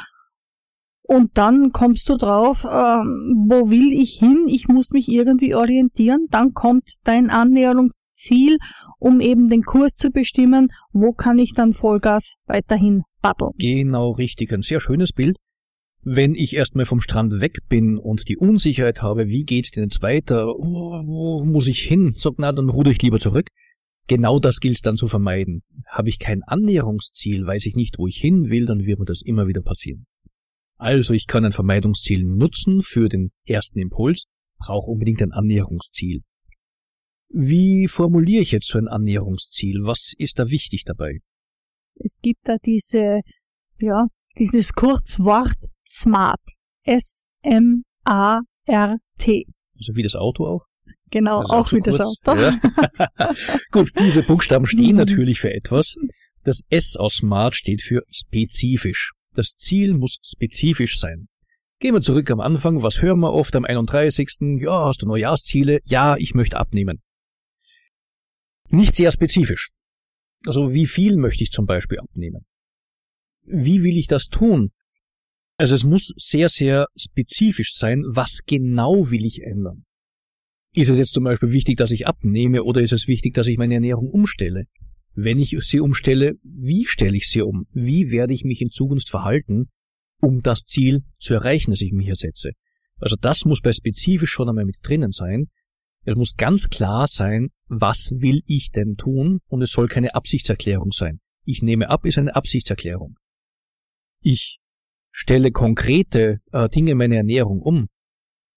[1.05, 4.47] und dann kommst du drauf, äh, wo will ich hin?
[4.49, 6.27] Ich muss mich irgendwie orientieren.
[6.31, 8.57] Dann kommt dein Annäherungsziel,
[8.99, 10.69] um eben den Kurs zu bestimmen.
[10.93, 13.51] Wo kann ich dann Vollgas weiterhin paddeln?
[13.57, 14.53] Genau richtig.
[14.53, 15.35] Ein sehr schönes Bild.
[16.05, 20.01] Wenn ich erstmal vom Strand weg bin und die Unsicherheit habe, wie geht's denn jetzt
[20.01, 20.47] weiter?
[20.47, 22.11] Oh, wo muss ich hin?
[22.13, 23.47] Sag, na, dann ruder ich lieber zurück.
[24.07, 25.63] Genau das gilt dann zu vermeiden.
[25.87, 29.21] Habe ich kein Annäherungsziel, weiß ich nicht, wo ich hin will, dann wird mir das
[29.21, 30.05] immer wieder passieren.
[30.77, 34.25] Also ich kann ein Vermeidungsziel nutzen für den ersten Impuls,
[34.57, 36.21] brauche unbedingt ein Annäherungsziel.
[37.29, 39.79] Wie formuliere ich jetzt so ein Annäherungsziel?
[39.83, 41.19] Was ist da wichtig dabei?
[41.95, 43.21] Es gibt da diese,
[43.79, 46.41] ja, dieses Kurzwort SMART.
[48.05, 49.45] S-M-A-R-T.
[49.77, 50.65] Also wie das Auto auch?
[51.11, 52.39] Genau, Also auch, auch so wie das kurz, Auto.
[52.39, 52.57] ja.
[53.71, 54.97] Gut, diese Buchstaben stehen Mhm.
[54.97, 55.95] natürlich für etwas.
[56.43, 59.11] Das S aus SMART steht für spezifisch.
[59.35, 61.27] Das Ziel muss spezifisch sein.
[61.79, 62.81] Gehen wir zurück am Anfang.
[62.83, 64.59] Was hören wir oft am 31.?
[64.61, 65.79] Ja, hast du Neujahrsziele?
[65.85, 67.01] Ja, ich möchte abnehmen.
[68.69, 69.69] Nicht sehr spezifisch.
[70.45, 72.45] Also wie viel möchte ich zum Beispiel abnehmen?
[73.45, 74.71] Wie will ich das tun?
[75.63, 79.85] Also es muss sehr, sehr spezifisch sein, was genau will ich ändern.
[80.75, 83.57] Ist es jetzt zum Beispiel wichtig, dass ich abnehme oder ist es wichtig, dass ich
[83.57, 84.65] meine Ernährung umstelle?
[85.13, 87.65] Wenn ich sie umstelle, wie stelle ich sie um?
[87.71, 89.69] Wie werde ich mich in Zukunft verhalten,
[90.19, 92.51] um das Ziel zu erreichen, das ich mir hier setze?
[92.97, 95.45] Also das muss bei spezifisch schon einmal mit drinnen sein.
[96.03, 100.91] Es muss ganz klar sein, was will ich denn tun und es soll keine Absichtserklärung
[100.91, 101.19] sein.
[101.45, 103.15] Ich nehme ab ist eine Absichtserklärung.
[104.19, 104.59] Ich
[105.13, 107.87] stelle konkrete äh, Dinge in meine Ernährung um.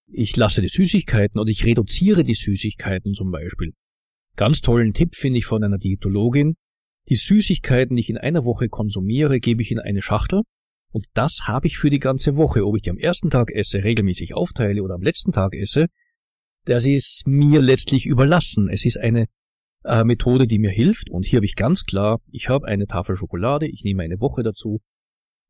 [0.08, 3.72] Ich lasse die Süßigkeiten oder ich reduziere die Süßigkeiten zum Beispiel.
[4.36, 6.54] Ganz tollen Tipp finde ich von einer Diätologin.
[7.08, 10.42] Die Süßigkeiten, die ich in einer Woche konsumiere, gebe ich in eine Schachtel
[10.90, 12.66] und das habe ich für die ganze Woche.
[12.66, 15.86] Ob ich die am ersten Tag esse, regelmäßig aufteile oder am letzten Tag esse,
[16.64, 18.68] das ist mir letztlich überlassen.
[18.70, 19.26] Es ist eine
[19.84, 23.14] äh, Methode, die mir hilft und hier habe ich ganz klar, ich habe eine Tafel
[23.14, 24.80] Schokolade, ich nehme eine Woche dazu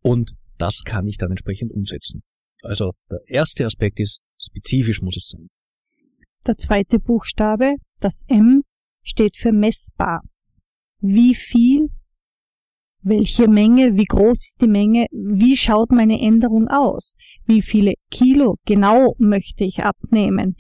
[0.03, 2.23] und das kann ich dann entsprechend umsetzen.
[2.63, 5.49] Also der erste Aspekt ist, spezifisch muss es sein.
[6.47, 8.63] Der zweite Buchstabe, das M,
[9.03, 10.23] steht für messbar.
[11.01, 11.89] Wie viel,
[13.03, 17.15] welche Menge, wie groß ist die Menge, wie schaut meine Änderung aus,
[17.47, 20.57] wie viele Kilo genau möchte ich abnehmen,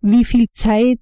[0.00, 0.98] wie viel Zeit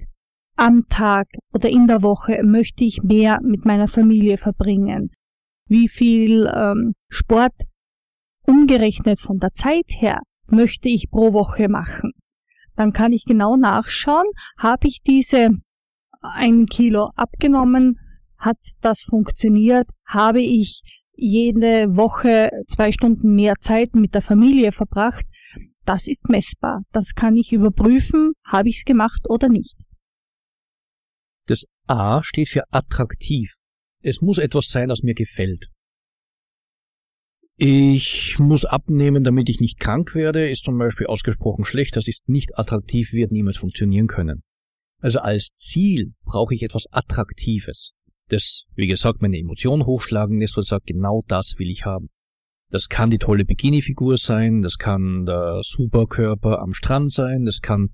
[0.56, 5.10] am Tag oder in der Woche möchte ich mehr mit meiner Familie verbringen,
[5.66, 7.54] wie viel ähm, Sport
[8.46, 12.12] umgerechnet von der Zeit her möchte ich pro Woche machen.
[12.76, 14.26] Dann kann ich genau nachschauen,
[14.58, 15.50] habe ich diese
[16.20, 17.98] ein Kilo abgenommen,
[18.36, 20.82] hat das funktioniert, habe ich
[21.14, 25.26] jede Woche zwei Stunden mehr Zeit mit der Familie verbracht,
[25.84, 26.82] das ist messbar.
[26.92, 29.76] Das kann ich überprüfen, habe ich es gemacht oder nicht.
[31.46, 33.52] Das A steht für attraktiv.
[34.00, 35.71] Es muss etwas sein, das mir gefällt.
[37.56, 41.96] Ich muss abnehmen, damit ich nicht krank werde, ist zum Beispiel ausgesprochen schlecht.
[41.96, 44.42] Das ist nicht attraktiv, wird niemals funktionieren können.
[45.00, 47.92] Also als Ziel brauche ich etwas Attraktives.
[48.28, 52.08] Das, wie gesagt, meine Emotionen hochschlagen lässt und sagt, genau das will ich haben.
[52.70, 57.90] Das kann die tolle Bikini-Figur sein, das kann der Superkörper am Strand sein, das kann,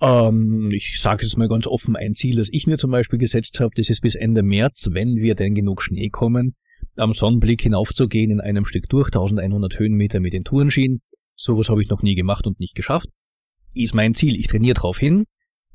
[0.00, 3.60] ähm, ich sage jetzt mal ganz offen, ein Ziel, das ich mir zum Beispiel gesetzt
[3.60, 6.56] habe, das ist bis Ende März, wenn wir denn genug Schnee kommen,
[6.96, 11.00] am Sonnenblick hinaufzugehen in einem Stück durch, 1100 Höhenmeter mit den Tourenschienen.
[11.36, 13.08] Sowas habe ich noch nie gemacht und nicht geschafft.
[13.74, 15.24] Ist mein Ziel, ich trainiere drauf hin.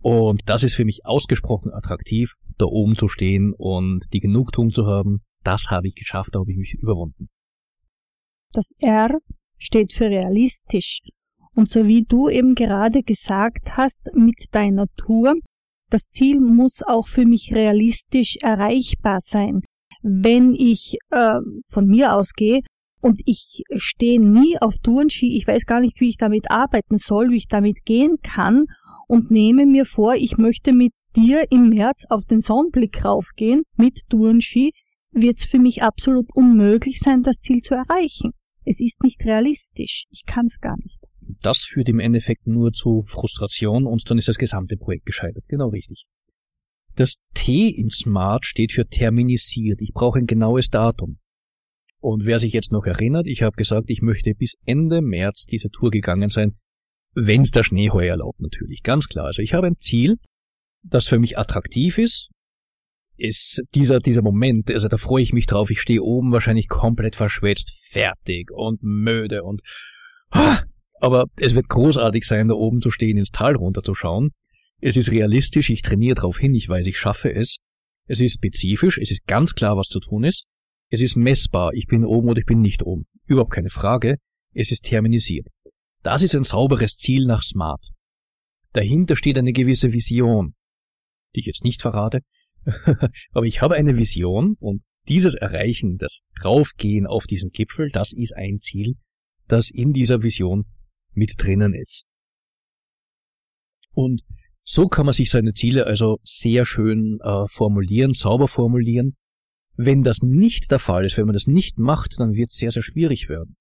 [0.02, 4.86] Und das ist für mich ausgesprochen attraktiv, da oben zu stehen und die Genugtuung zu
[4.86, 5.22] haben.
[5.44, 7.28] Das habe ich geschafft, da habe ich mich überwunden.
[8.54, 9.18] Das R
[9.58, 11.00] steht für realistisch.
[11.54, 15.36] Und so wie du eben gerade gesagt hast mit deiner Tour,
[15.90, 19.62] das Ziel muss auch für mich realistisch erreichbar sein.
[20.02, 22.62] Wenn ich äh, von mir ausgehe
[23.02, 27.30] und ich stehe nie auf Tourenski, ich weiß gar nicht, wie ich damit arbeiten soll,
[27.30, 28.66] wie ich damit gehen kann
[29.08, 34.02] und nehme mir vor, ich möchte mit dir im März auf den Sonnenblick raufgehen mit
[34.10, 34.72] Tourenski,
[35.12, 38.32] wird es für mich absolut unmöglich sein, das Ziel zu erreichen.
[38.66, 40.06] Es ist nicht realistisch.
[40.12, 41.00] Ich kann es gar nicht.
[41.42, 45.46] Das führt im Endeffekt nur zu Frustration und dann ist das gesamte Projekt gescheitert.
[45.48, 46.06] Genau richtig.
[47.00, 49.80] Das T in Smart steht für terminisiert.
[49.82, 51.18] Ich brauche ein genaues Datum.
[52.02, 55.70] Und wer sich jetzt noch erinnert, ich habe gesagt, ich möchte bis Ende März diese
[55.70, 56.58] Tour gegangen sein,
[57.14, 59.28] wenn es der Schnee heuer erlaubt natürlich, ganz klar.
[59.28, 60.18] Also ich habe ein Ziel,
[60.84, 62.32] das für mich attraktiv ist,
[63.16, 67.16] ist dieser, dieser Moment, also da freue ich mich drauf, ich stehe oben wahrscheinlich komplett
[67.16, 69.62] verschwitzt, fertig und müde und
[71.00, 74.32] aber es wird großartig sein, da oben zu stehen, ins Tal runterzuschauen.
[74.82, 77.58] Es ist realistisch, ich trainiere darauf hin, ich weiß, ich schaffe es.
[78.06, 80.46] Es ist spezifisch, es ist ganz klar, was zu tun ist.
[80.90, 83.06] Es ist messbar, ich bin oben oder ich bin nicht oben.
[83.26, 84.18] Überhaupt keine Frage.
[84.54, 85.48] Es ist terminisiert.
[86.02, 87.92] Das ist ein sauberes Ziel nach Smart.
[88.74, 90.56] Dahinter steht eine gewisse Vision,
[91.36, 92.22] die ich jetzt nicht verrate,
[93.32, 98.36] aber ich habe eine Vision und dieses Erreichen, das Raufgehen auf diesen Gipfel, das ist
[98.36, 98.96] ein Ziel,
[99.48, 100.66] das in dieser Vision
[101.14, 102.06] mit drinnen ist.
[103.92, 104.22] Und
[104.72, 109.16] so kann man sich seine Ziele also sehr schön äh, formulieren, sauber formulieren.
[109.76, 112.70] Wenn das nicht der Fall ist, wenn man das nicht macht, dann wird es sehr,
[112.70, 113.56] sehr schwierig werden.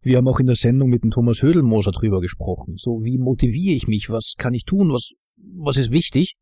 [0.00, 2.78] Wir haben auch in der Sendung mit dem Thomas Hödelmoser drüber gesprochen.
[2.78, 4.08] So, wie motiviere ich mich?
[4.08, 4.90] Was kann ich tun?
[4.94, 6.36] Was, was ist wichtig?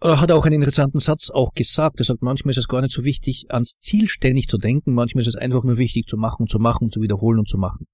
[0.00, 1.98] Er hat auch einen interessanten Satz auch gesagt.
[1.98, 4.94] Er sagt, manchmal ist es gar nicht so wichtig, ans Ziel ständig zu denken.
[4.94, 7.84] Manchmal ist es einfach nur wichtig, zu machen, zu machen, zu wiederholen und zu machen.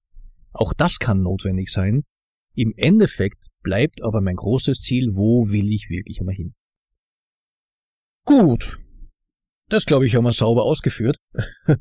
[0.53, 2.03] Auch das kann notwendig sein.
[2.57, 6.55] Im Endeffekt bleibt aber mein großes Ziel, wo will ich wirklich einmal hin?
[8.25, 8.79] Gut.
[9.69, 11.17] Das glaube ich haben wir sauber ausgeführt.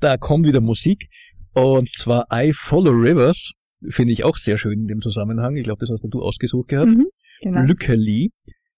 [0.00, 1.08] da kommt wieder Musik.
[1.54, 3.50] Und zwar I Follow Rivers,
[3.88, 5.56] finde ich auch sehr schön in dem Zusammenhang.
[5.56, 6.90] Ich glaube, das hast du ausgesucht gehabt.
[6.90, 7.08] Mhm,
[7.40, 7.62] genau.
[7.62, 8.30] Lückeli.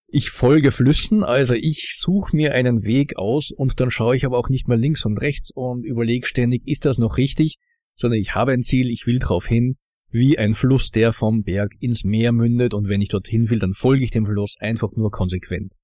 [0.08, 4.38] Ich folge Flüssen, also ich suche mir einen Weg aus und dann schaue ich aber
[4.38, 7.56] auch nicht mehr links und rechts und überlege ständig, ist das noch richtig,
[7.96, 9.76] sondern ich habe ein Ziel, ich will drauf hin,
[10.14, 13.74] wie ein Fluss, der vom Berg ins Meer mündet und wenn ich dorthin will, dann
[13.74, 15.74] folge ich dem Fluss einfach nur konsequent.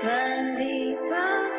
[0.00, 1.57] 满地啊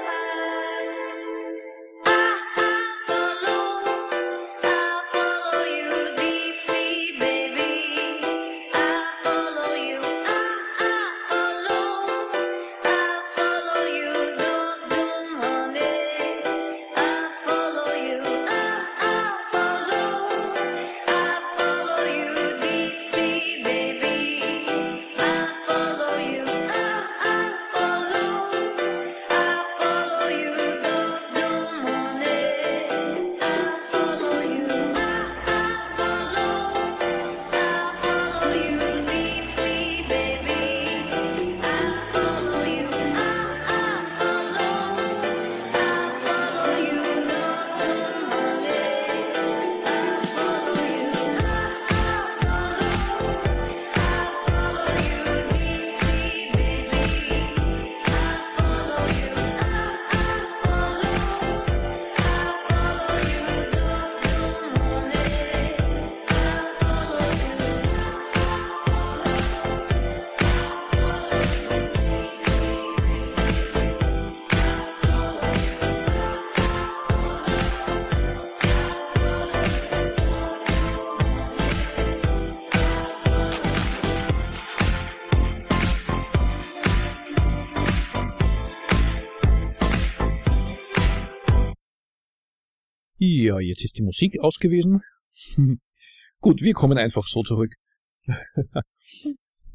[93.50, 95.02] Ja, jetzt ist die Musik aus gewesen.
[96.40, 97.74] Gut, wir kommen einfach so zurück.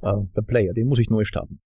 [0.01, 1.61] ah, der Player, den muss ich neu starten.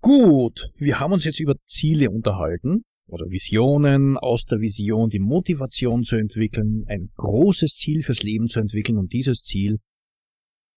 [0.00, 6.04] Gut, wir haben uns jetzt über Ziele unterhalten oder Visionen, aus der Vision die Motivation
[6.04, 9.74] zu entwickeln, ein großes Ziel fürs Leben zu entwickeln und dieses Ziel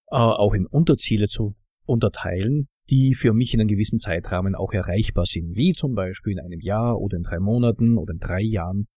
[0.08, 5.26] äh, auch in Unterziele zu unterteilen, die für mich in einem gewissen Zeitrahmen auch erreichbar
[5.26, 8.88] sind, wie zum Beispiel in einem Jahr oder in drei Monaten oder in drei Jahren.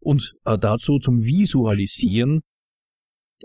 [0.00, 2.42] Und äh, dazu zum Visualisieren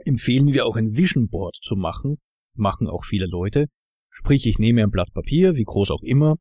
[0.05, 2.17] empfehlen wir auch ein Vision Board zu machen,
[2.55, 3.67] machen auch viele Leute.
[4.09, 6.35] Sprich, ich nehme ein Blatt Papier, wie groß auch immer,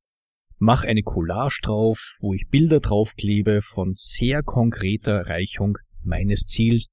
[0.58, 6.88] mache eine Collage drauf, wo ich Bilder draufklebe von sehr konkreter Erreichung meines Ziels.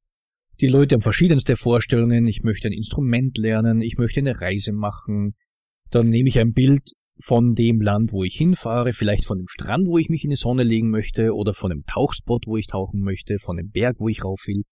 [0.59, 5.36] Die Leute haben verschiedenste Vorstellungen, ich möchte ein Instrument lernen, ich möchte eine Reise machen.
[5.91, 9.88] Dann nehme ich ein Bild von dem Land, wo ich hinfahre, vielleicht von dem Strand,
[9.88, 13.01] wo ich mich in die Sonne legen möchte, oder von dem Tauchspot, wo ich tauchen
[13.01, 14.63] möchte, von dem Berg, wo ich rauf will.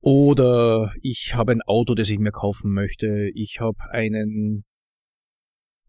[0.00, 3.30] Oder ich habe ein Auto, das ich mir kaufen möchte.
[3.34, 4.64] Ich habe einen,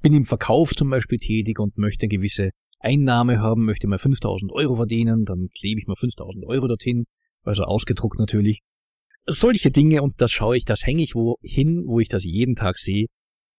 [0.02, 2.50] bin im Verkauf zum Beispiel tätig und möchte eine gewisse
[2.80, 7.06] Einnahme haben, möchte mal 5000 Euro verdienen, dann klebe ich mal 5000 Euro dorthin,
[7.44, 8.62] also ausgedruckt natürlich.
[9.26, 12.78] Solche Dinge und das schaue ich, das hänge ich wohin, wo ich das jeden Tag
[12.78, 13.08] sehe,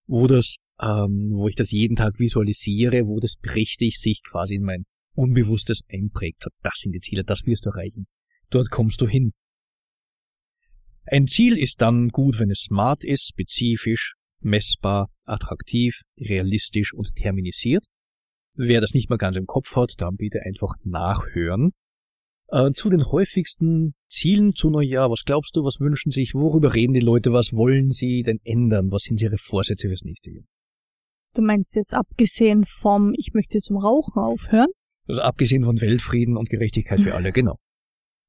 [0.07, 4.63] wo das, ähm, wo ich das jeden Tag visualisiere, wo das richtig sich quasi in
[4.63, 6.45] mein Unbewusstes einprägt.
[6.61, 8.07] Das sind die Ziele, das wirst du erreichen.
[8.49, 9.33] Dort kommst du hin.
[11.05, 17.85] Ein Ziel ist dann gut, wenn es smart ist, spezifisch, messbar, attraktiv, realistisch und terminisiert.
[18.55, 21.71] Wer das nicht mal ganz im Kopf hat, dann bitte einfach nachhören.
[22.49, 26.93] Äh, zu den häufigsten Zielen zu Neujahr, was glaubst du, was wünschen sich, worüber reden
[26.93, 30.43] die Leute, was wollen sie denn ändern, was sind ihre Vorsätze fürs nächste Jahr?
[31.33, 34.67] Du meinst jetzt abgesehen vom Ich möchte zum Rauchen aufhören?
[35.07, 37.57] Also abgesehen von Weltfrieden und Gerechtigkeit für alle, genau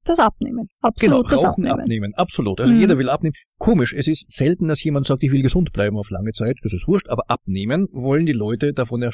[0.04, 0.68] das Abnehmen.
[0.80, 1.80] Absolut genau, das Rauchen Abnehmen.
[1.80, 2.14] abnehmen.
[2.14, 2.60] Absolut.
[2.60, 2.80] Also Mhm.
[2.80, 3.34] jeder will abnehmen.
[3.58, 6.56] Komisch, es ist selten, dass jemand sagt, ich will gesund bleiben auf lange Zeit.
[6.62, 9.08] Das ist wurscht, aber abnehmen wollen die Leute, davon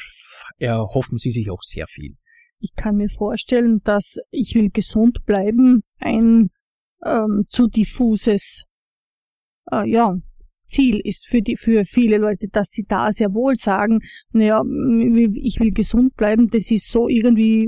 [0.57, 2.15] erhoffen sie sich auch sehr viel.
[2.59, 6.49] Ich kann mir vorstellen, dass ich will gesund bleiben ein
[7.05, 8.65] ähm, zu diffuses
[9.71, 10.15] äh, ja,
[10.69, 13.99] Ziel ist für die für viele Leute, dass sie da sehr wohl sagen,
[14.31, 14.61] naja,
[15.33, 17.67] ich will gesund bleiben, das ist so irgendwie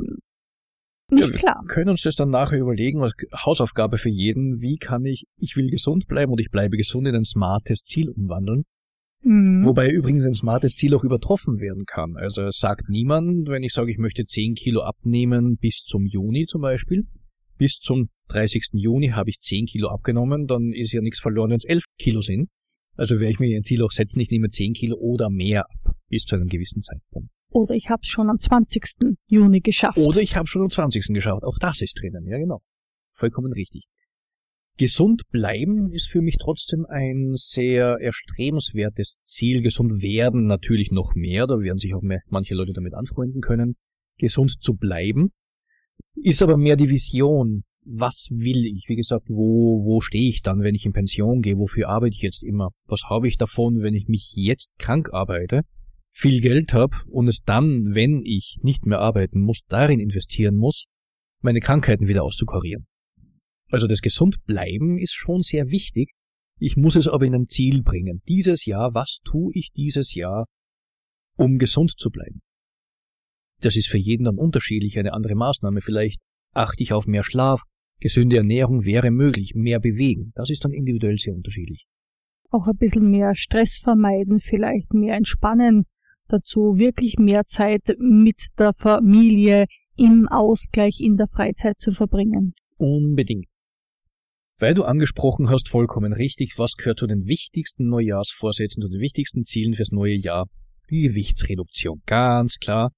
[1.11, 1.63] nicht Ja, wir klar.
[1.67, 3.13] können uns das dann nachher überlegen, als
[3.45, 7.15] Hausaufgabe für jeden, wie kann ich, ich will gesund bleiben und ich bleibe gesund in
[7.15, 8.63] ein smartes Ziel umwandeln.
[9.23, 9.65] Mhm.
[9.65, 12.15] Wobei übrigens ein smartes Ziel auch übertroffen werden kann.
[12.15, 16.61] Also sagt niemand, wenn ich sage, ich möchte 10 Kilo abnehmen bis zum Juni zum
[16.61, 17.03] Beispiel.
[17.57, 18.69] Bis zum 30.
[18.73, 22.21] Juni habe ich 10 Kilo abgenommen, dann ist ja nichts verloren, wenn es 11 Kilo
[22.21, 22.49] sind.
[22.95, 25.95] Also werde ich mir ein Ziel auch setzen, ich nehme 10 Kilo oder mehr ab,
[26.09, 27.31] bis zu einem gewissen Zeitpunkt.
[27.49, 29.17] Oder ich habe es schon am 20.
[29.29, 29.97] Juni geschafft.
[29.97, 31.07] Oder ich habe schon am 20.
[31.07, 32.61] geschafft, auch das ist drinnen, ja genau.
[33.11, 33.87] Vollkommen richtig.
[34.77, 39.61] Gesund bleiben ist für mich trotzdem ein sehr erstrebenswertes Ziel.
[39.61, 43.73] Gesund werden natürlich noch mehr, da werden sich auch mehr, manche Leute damit anfreunden können.
[44.17, 45.31] Gesund zu bleiben
[46.15, 47.63] ist aber mehr die Vision.
[47.83, 48.85] Was will ich?
[48.87, 51.57] Wie gesagt, wo, wo stehe ich dann, wenn ich in Pension gehe?
[51.57, 52.69] Wofür arbeite ich jetzt immer?
[52.85, 55.61] Was habe ich davon, wenn ich mich jetzt krank arbeite,
[56.11, 60.85] viel Geld habe und es dann, wenn ich nicht mehr arbeiten muss, darin investieren muss,
[61.41, 62.85] meine Krankheiten wieder auszukurieren?
[63.71, 66.11] Also das Gesundbleiben ist schon sehr wichtig.
[66.59, 68.21] Ich muss es aber in ein Ziel bringen.
[68.27, 70.45] Dieses Jahr, was tue ich dieses Jahr,
[71.35, 72.41] um gesund zu bleiben?
[73.61, 75.81] Das ist für jeden dann unterschiedlich, eine andere Maßnahme.
[75.81, 76.19] Vielleicht
[76.53, 77.63] achte ich auf mehr Schlaf,
[77.99, 80.31] gesunde Ernährung wäre möglich, mehr bewegen.
[80.35, 81.85] Das ist dann individuell sehr unterschiedlich.
[82.49, 85.85] auch ein bisschen mehr Stress vermeiden, vielleicht mehr entspannen,
[86.27, 89.65] dazu wirklich mehr Zeit mit der Familie
[89.97, 92.53] im Ausgleich in der Freizeit zu verbringen.
[92.77, 93.45] Unbedingt.
[94.57, 99.43] Weil du angesprochen hast, vollkommen richtig, was gehört zu den wichtigsten Neujahrsvorsätzen, zu den wichtigsten
[99.43, 100.47] Zielen fürs neue Jahr?
[100.89, 102.01] Die Gewichtsreduktion.
[102.05, 102.91] Ganz klar.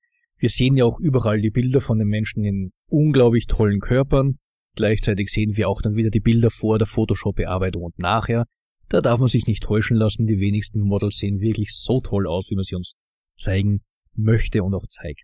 [0.43, 4.39] Wir sehen ja auch überall die Bilder von den Menschen in unglaublich tollen Körpern.
[4.75, 8.43] Gleichzeitig sehen wir auch dann wieder die Bilder vor der Photoshop-Bearbeitung und nachher.
[8.89, 10.25] Da darf man sich nicht täuschen lassen.
[10.27, 12.91] Die wenigsten Models sehen wirklich so toll aus, wie man sie uns
[13.37, 13.83] zeigen
[14.15, 15.23] möchte und auch zeigt.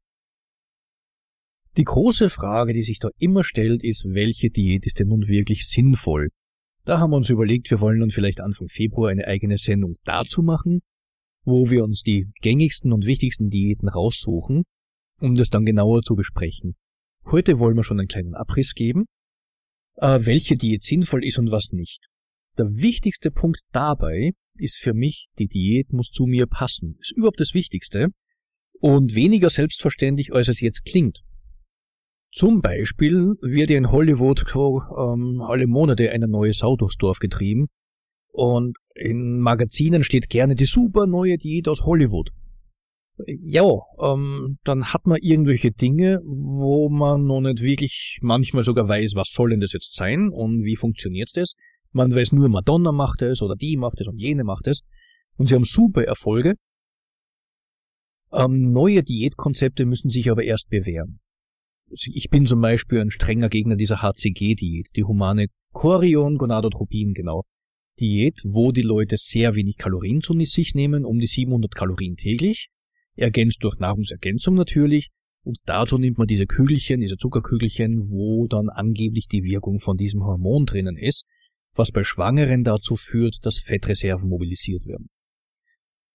[1.75, 5.67] Die große Frage, die sich da immer stellt, ist, welche Diät ist denn nun wirklich
[5.67, 6.29] sinnvoll?
[6.85, 10.43] Da haben wir uns überlegt, wir wollen nun vielleicht Anfang Februar eine eigene Sendung dazu
[10.43, 10.79] machen,
[11.43, 14.63] wo wir uns die gängigsten und wichtigsten Diäten raussuchen,
[15.21, 16.75] um das dann genauer zu besprechen.
[17.25, 19.05] Heute wollen wir schon einen kleinen Abriss geben,
[19.97, 22.07] äh, welche Diät sinnvoll ist und was nicht.
[22.57, 26.97] Der wichtigste Punkt dabei ist für mich, die Diät muss zu mir passen.
[26.99, 28.09] Ist überhaupt das Wichtigste
[28.79, 31.21] und weniger selbstverständlich, als es jetzt klingt.
[32.31, 37.67] Zum Beispiel wird ja in Hollywood ähm, alle Monate eine neue Sau durchs Dorf getrieben
[38.31, 42.29] und in Magazinen steht gerne die super neue Diät aus Hollywood.
[43.25, 43.65] Ja,
[44.01, 49.31] ähm, dann hat man irgendwelche Dinge, wo man noch nicht wirklich manchmal sogar weiß, was
[49.31, 51.55] soll denn das jetzt sein und wie funktioniert das.
[51.91, 54.81] Man weiß nur, Madonna macht es oder die macht es und jene macht es.
[55.37, 56.55] Und sie haben super Erfolge.
[58.31, 61.19] Ähm, neue Diätkonzepte müssen sich aber erst bewähren.
[61.91, 67.43] Ich bin zum Beispiel ein strenger Gegner dieser HCG-Diät, die humane Chorion Gonadotropin, genau.
[67.99, 72.69] Diät, wo die Leute sehr wenig Kalorien zu sich nehmen, um die 700 Kalorien täglich,
[73.19, 75.09] ergänzt durch Nahrungsergänzung natürlich,
[75.43, 80.23] und dazu nimmt man diese Kügelchen, diese Zuckerkügelchen, wo dann angeblich die Wirkung von diesem
[80.23, 81.25] Hormon drinnen ist,
[81.73, 85.09] was bei Schwangeren dazu führt, dass Fettreserven mobilisiert werden.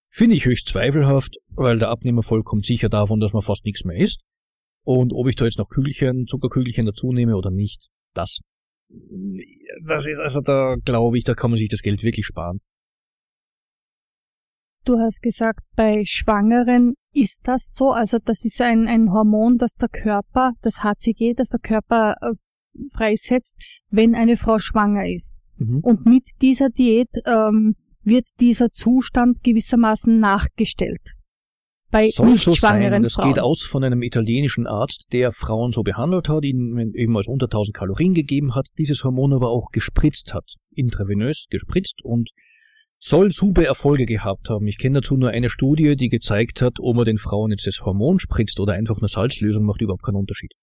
[0.09, 3.97] Finde ich höchst zweifelhaft, weil der Abnehmer vollkommen sicher davon, dass man fast nichts mehr
[3.97, 4.21] isst.
[4.83, 8.39] Und ob ich da jetzt noch Kügelchen, Zuckerkügelchen dazu nehme oder nicht, das,
[9.83, 12.59] das ist, also da glaube ich, da kann man sich das Geld wirklich sparen.
[14.85, 19.73] Du hast gesagt, bei Schwangeren ist das so, also das ist ein, ein Hormon, das
[19.73, 22.33] der Körper, das HCG, das der Körper äh,
[22.93, 23.55] freisetzt,
[23.89, 25.39] wenn eine Frau schwanger ist.
[25.57, 25.79] Mhm.
[25.79, 31.01] Und mit dieser Diät ähm, wird dieser Zustand gewissermaßen nachgestellt.
[31.89, 33.03] Bei Soll nicht so schwangeren sein.
[33.03, 33.33] Das Frauen.
[33.33, 37.45] geht aus von einem italienischen Arzt, der Frauen so behandelt hat, ihnen eben als unter
[37.45, 42.29] 1000 Kalorien gegeben hat, dieses Hormon aber auch gespritzt hat, intravenös gespritzt und
[43.05, 44.65] soll super Erfolge gehabt haben.
[44.65, 47.81] Ich kenne dazu nur eine Studie, die gezeigt hat, ob man den Frauen jetzt das
[47.85, 50.53] Hormon spritzt oder einfach eine Salzlösung, macht überhaupt keinen Unterschied.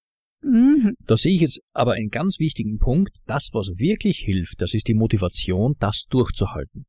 [0.42, 0.96] Mhm.
[1.06, 3.20] Da sehe ich jetzt aber einen ganz wichtigen Punkt.
[3.26, 6.84] Das, was wirklich hilft, das ist die Motivation, das durchzuhalten.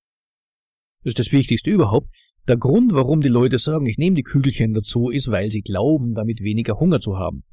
[1.03, 2.07] Das ist das Wichtigste überhaupt.
[2.47, 6.15] Der Grund, warum die Leute sagen, ich nehme die Kügelchen dazu, ist, weil sie glauben,
[6.15, 7.43] damit weniger Hunger zu haben.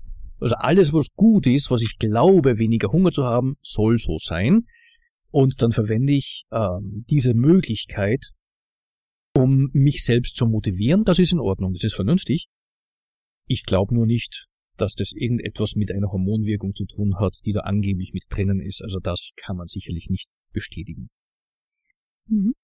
[0.40, 4.62] Also alles, was gut ist, was ich glaube, weniger Hunger zu haben, soll so sein.
[5.30, 8.32] Und dann verwende ich ähm, diese Möglichkeit,
[9.34, 11.04] um mich selbst zu motivieren.
[11.04, 12.48] Das ist in Ordnung, das ist vernünftig.
[13.46, 17.60] Ich glaube nur nicht, dass das irgendetwas mit einer Hormonwirkung zu tun hat, die da
[17.60, 18.82] angeblich mit drinnen ist.
[18.82, 21.10] Also das kann man sicherlich nicht bestätigen.
[22.26, 22.54] Mhm.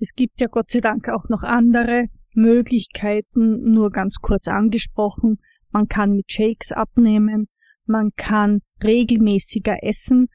[0.00, 5.38] Es gibt ja Gott sei Dank auch noch andere Möglichkeiten, nur ganz kurz angesprochen.
[5.70, 7.48] Man kann mit Shakes abnehmen,
[7.84, 10.28] man kann regelmäßiger essen.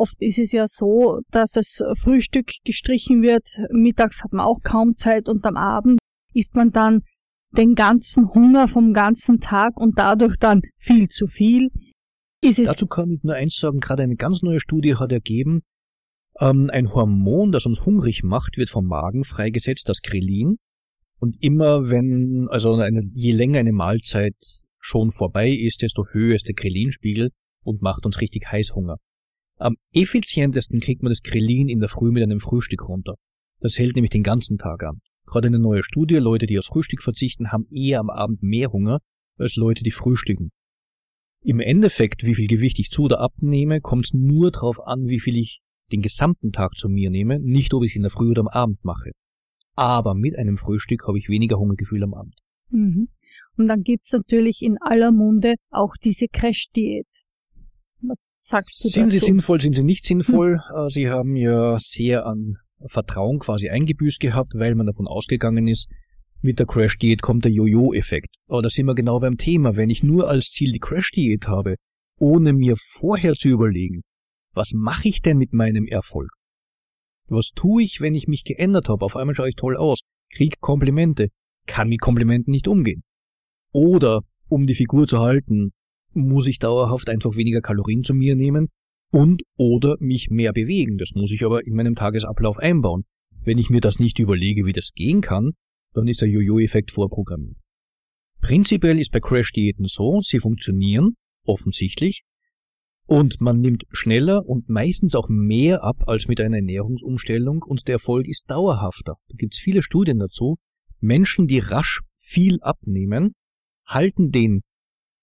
[0.00, 4.96] Oft ist es ja so, dass das Frühstück gestrichen wird, mittags hat man auch kaum
[4.96, 5.98] Zeit und am Abend
[6.32, 7.02] isst man dann
[7.54, 11.68] den ganzen Hunger vom ganzen Tag und dadurch dann viel zu viel.
[12.42, 15.60] Dazu kann ich nur eins sagen, gerade eine ganz neue Studie hat ergeben,
[16.40, 20.56] ähm, ein Hormon, das uns hungrig macht, wird vom Magen freigesetzt, das Krillin.
[21.18, 26.48] Und immer wenn, also eine, je länger eine Mahlzeit schon vorbei ist, desto höher ist
[26.48, 27.32] der Krillinspiegel
[27.62, 28.96] und macht uns richtig Heißhunger.
[29.60, 33.16] Am effizientesten kriegt man das Krillin in der Früh mit einem Frühstück runter.
[33.60, 35.02] Das hält nämlich den ganzen Tag an.
[35.26, 39.00] Gerade eine neue Studie, Leute, die aufs Frühstück verzichten, haben eher am Abend mehr Hunger
[39.36, 40.50] als Leute, die frühstücken.
[41.42, 45.20] Im Endeffekt, wie viel Gewicht ich zu oder abnehme, kommt es nur darauf an, wie
[45.20, 45.60] viel ich
[45.92, 48.48] den gesamten Tag zu mir nehme, nicht ob ich es in der Früh oder am
[48.48, 49.10] Abend mache.
[49.76, 52.34] Aber mit einem Frühstück habe ich weniger Hungergefühl am Abend.
[52.70, 53.08] Mhm.
[53.58, 57.08] Und dann gibt's natürlich in aller Munde auch diese Crash-Diät.
[58.02, 59.18] Was sagst du sind dazu?
[59.18, 60.60] Sie sinnvoll, sind sie nicht sinnvoll?
[60.68, 60.88] Hm.
[60.88, 65.88] Sie haben ja sehr an Vertrauen quasi eingebüßt gehabt, weil man davon ausgegangen ist,
[66.42, 68.34] mit der Crash-Diät kommt der Jojo-Effekt.
[68.48, 69.76] Aber da sind wir genau beim Thema.
[69.76, 71.76] Wenn ich nur als Ziel die Crash-Diät habe,
[72.18, 74.02] ohne mir vorher zu überlegen,
[74.54, 76.30] was mache ich denn mit meinem Erfolg?
[77.28, 79.04] Was tue ich, wenn ich mich geändert habe?
[79.04, 80.00] Auf einmal schaue ich toll aus,
[80.34, 81.28] krieg Komplimente,
[81.66, 83.02] kann mit Komplimenten nicht umgehen.
[83.72, 85.72] Oder, um die Figur zu halten,
[86.12, 88.68] muss ich dauerhaft einfach weniger Kalorien zu mir nehmen
[89.12, 90.98] und oder mich mehr bewegen.
[90.98, 93.04] Das muss ich aber in meinem Tagesablauf einbauen.
[93.42, 95.52] Wenn ich mir das nicht überlege, wie das gehen kann,
[95.94, 97.58] dann ist der Jojo-Effekt vorprogrammiert.
[98.40, 102.22] Prinzipiell ist bei Crash-Diäten so, sie funktionieren, offensichtlich,
[103.06, 107.94] und man nimmt schneller und meistens auch mehr ab als mit einer Ernährungsumstellung und der
[107.94, 109.16] Erfolg ist dauerhafter.
[109.28, 110.58] Da gibt es viele Studien dazu.
[111.00, 113.32] Menschen, die rasch viel abnehmen,
[113.84, 114.60] halten den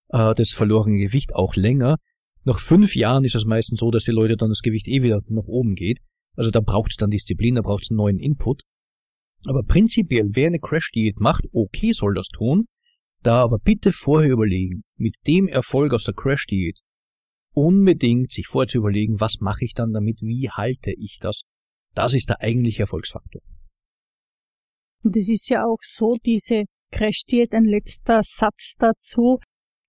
[0.09, 1.97] äh, das verlorene Gewicht auch länger.
[2.43, 5.21] Nach fünf Jahren ist es meistens so, dass die Leute dann das Gewicht eh wieder
[5.27, 5.99] nach oben geht.
[6.35, 8.61] Also da braucht es dann Disziplin, da braucht es einen neuen Input.
[9.45, 12.65] Aber prinzipiell, wer eine Crash-Diät macht, okay soll das tun,
[13.23, 16.79] da aber bitte vorher überlegen, mit dem Erfolg aus der Crash-Diät
[17.53, 21.41] unbedingt sich vorzuüberlegen, was mache ich dann damit, wie halte ich das.
[21.95, 23.41] Das ist der eigentliche Erfolgsfaktor.
[25.03, 29.39] Und es ist ja auch so, diese Crash-Diät, ein letzter Satz dazu,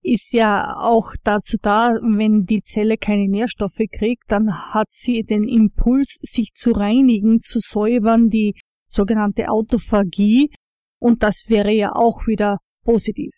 [0.01, 5.43] ist ja auch dazu da, wenn die Zelle keine Nährstoffe kriegt, dann hat sie den
[5.43, 8.55] Impuls, sich zu reinigen, zu säubern, die
[8.87, 10.51] sogenannte Autophagie.
[10.99, 13.35] Und das wäre ja auch wieder positiv.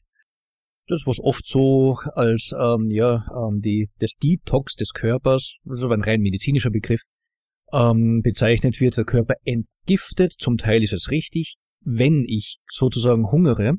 [0.88, 6.02] Das, was oft so als ähm, ja, ähm, die, das Detox des Körpers, also ein
[6.02, 7.02] rein medizinischer Begriff,
[7.72, 13.78] ähm, bezeichnet wird, der Körper entgiftet, zum Teil ist es richtig, wenn ich sozusagen hungere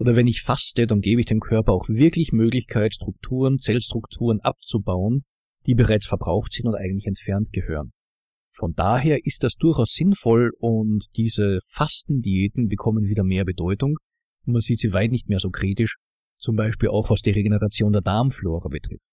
[0.00, 5.24] oder wenn ich faste, dann gebe ich dem Körper auch wirklich Möglichkeit, Strukturen, Zellstrukturen abzubauen,
[5.66, 7.92] die bereits verbraucht sind und eigentlich entfernt gehören.
[8.50, 13.98] Von daher ist das durchaus sinnvoll und diese Fastendiäten bekommen wieder mehr Bedeutung
[14.46, 15.96] und man sieht sie weit nicht mehr so kritisch,
[16.38, 19.04] zum Beispiel auch was die Regeneration der Darmflora betrifft.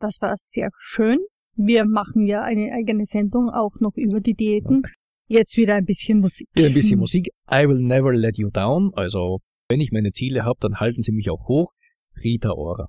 [0.00, 1.18] Das war sehr schön.
[1.54, 4.82] Wir machen ja eine eigene Sendung auch noch über die Diäten.
[5.26, 6.48] Jetzt wieder ein bisschen Musik.
[6.54, 7.28] Wieder ein bisschen Musik.
[7.50, 8.92] I will never let you down.
[8.94, 11.72] Also, wenn ich meine Ziele habe, dann halten sie mich auch hoch.
[12.22, 12.88] Rita Ora.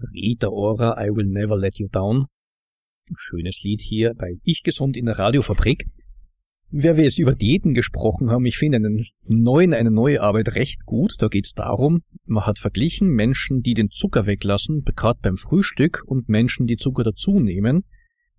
[0.00, 2.26] Rita Ora, I will never let you down.
[3.16, 5.86] Schönes Lied hier bei Ich Gesund in der Radiofabrik.
[6.70, 10.84] Wer wir jetzt über Diäten gesprochen haben, ich finde einen neuen, eine neue Arbeit recht
[10.84, 11.14] gut.
[11.18, 16.02] Da geht es darum, man hat verglichen Menschen, die den Zucker weglassen, gerade beim Frühstück,
[16.04, 17.84] und Menschen, die Zucker dazu nehmen.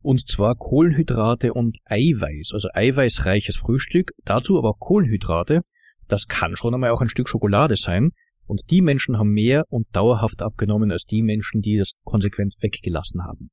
[0.02, 5.62] Und zwar Kohlenhydrate und Eiweiß, also eiweißreiches Frühstück, dazu aber auch Kohlenhydrate.
[6.08, 8.12] Das kann schon einmal auch ein Stück Schokolade sein.
[8.48, 13.24] Und die Menschen haben mehr und dauerhaft abgenommen als die Menschen, die das konsequent weggelassen
[13.24, 13.50] haben.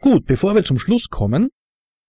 [0.00, 1.48] Gut, bevor wir zum Schluss kommen,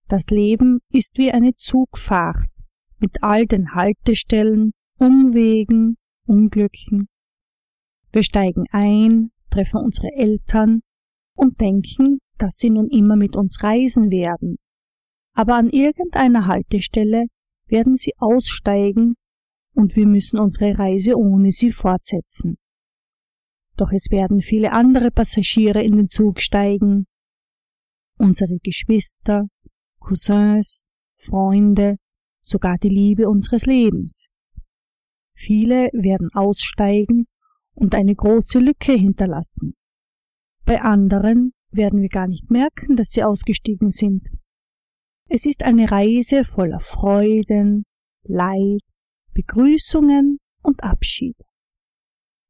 [0.08, 2.48] Das Leben ist wie eine Zugfahrt
[2.98, 7.08] mit all den Haltestellen, Umwegen, Unglücken.
[8.10, 10.80] Wir steigen ein, treffen unsere Eltern
[11.34, 14.56] und denken, dass sie nun immer mit uns reisen werden.
[15.34, 17.26] Aber an irgendeiner Haltestelle
[17.66, 19.14] werden sie aussteigen
[19.74, 22.56] und wir müssen unsere Reise ohne sie fortsetzen.
[23.76, 27.06] Doch es werden viele andere Passagiere in den Zug steigen.
[28.16, 29.46] Unsere Geschwister,
[30.00, 30.82] Cousins,
[31.16, 31.98] Freunde,
[32.40, 34.28] sogar die Liebe unseres Lebens.
[35.34, 37.26] Viele werden aussteigen
[37.78, 39.74] und eine große Lücke hinterlassen.
[40.64, 44.28] Bei anderen werden wir gar nicht merken, dass sie ausgestiegen sind.
[45.28, 47.84] Es ist eine Reise voller Freuden,
[48.24, 48.82] Leid,
[49.32, 51.36] Begrüßungen und Abschied.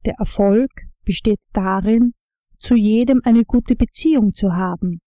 [0.04, 0.70] Der Erfolg
[1.04, 2.14] besteht darin,
[2.56, 5.00] zu jedem eine gute Beziehung zu haben.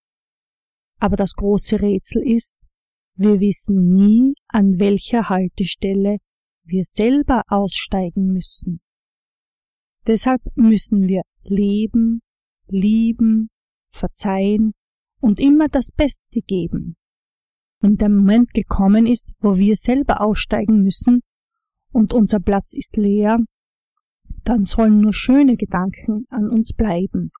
[0.99, 2.69] Aber das große Rätsel ist,
[3.15, 6.17] wir wissen nie, an welcher Haltestelle
[6.63, 8.81] wir selber aussteigen müssen.
[10.07, 12.21] Deshalb müssen wir leben,
[12.67, 13.49] lieben,
[13.91, 14.73] verzeihen
[15.19, 16.95] und immer das Beste geben.
[17.79, 21.21] Wenn der Moment gekommen ist, wo wir selber aussteigen müssen
[21.91, 23.39] und unser Platz ist leer,
[24.43, 27.31] dann sollen nur schöne Gedanken an uns bleiben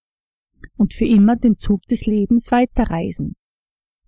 [0.78, 3.36] und für immer den Zug des Lebens weiterreisen.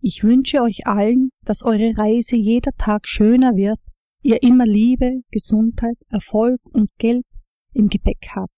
[0.01, 3.79] Ich wünsche euch allen, dass eure Reise jeder Tag schöner wird,
[4.21, 7.25] ihr immer Liebe, Gesundheit, Erfolg und Geld
[7.73, 8.53] im Gepäck habt.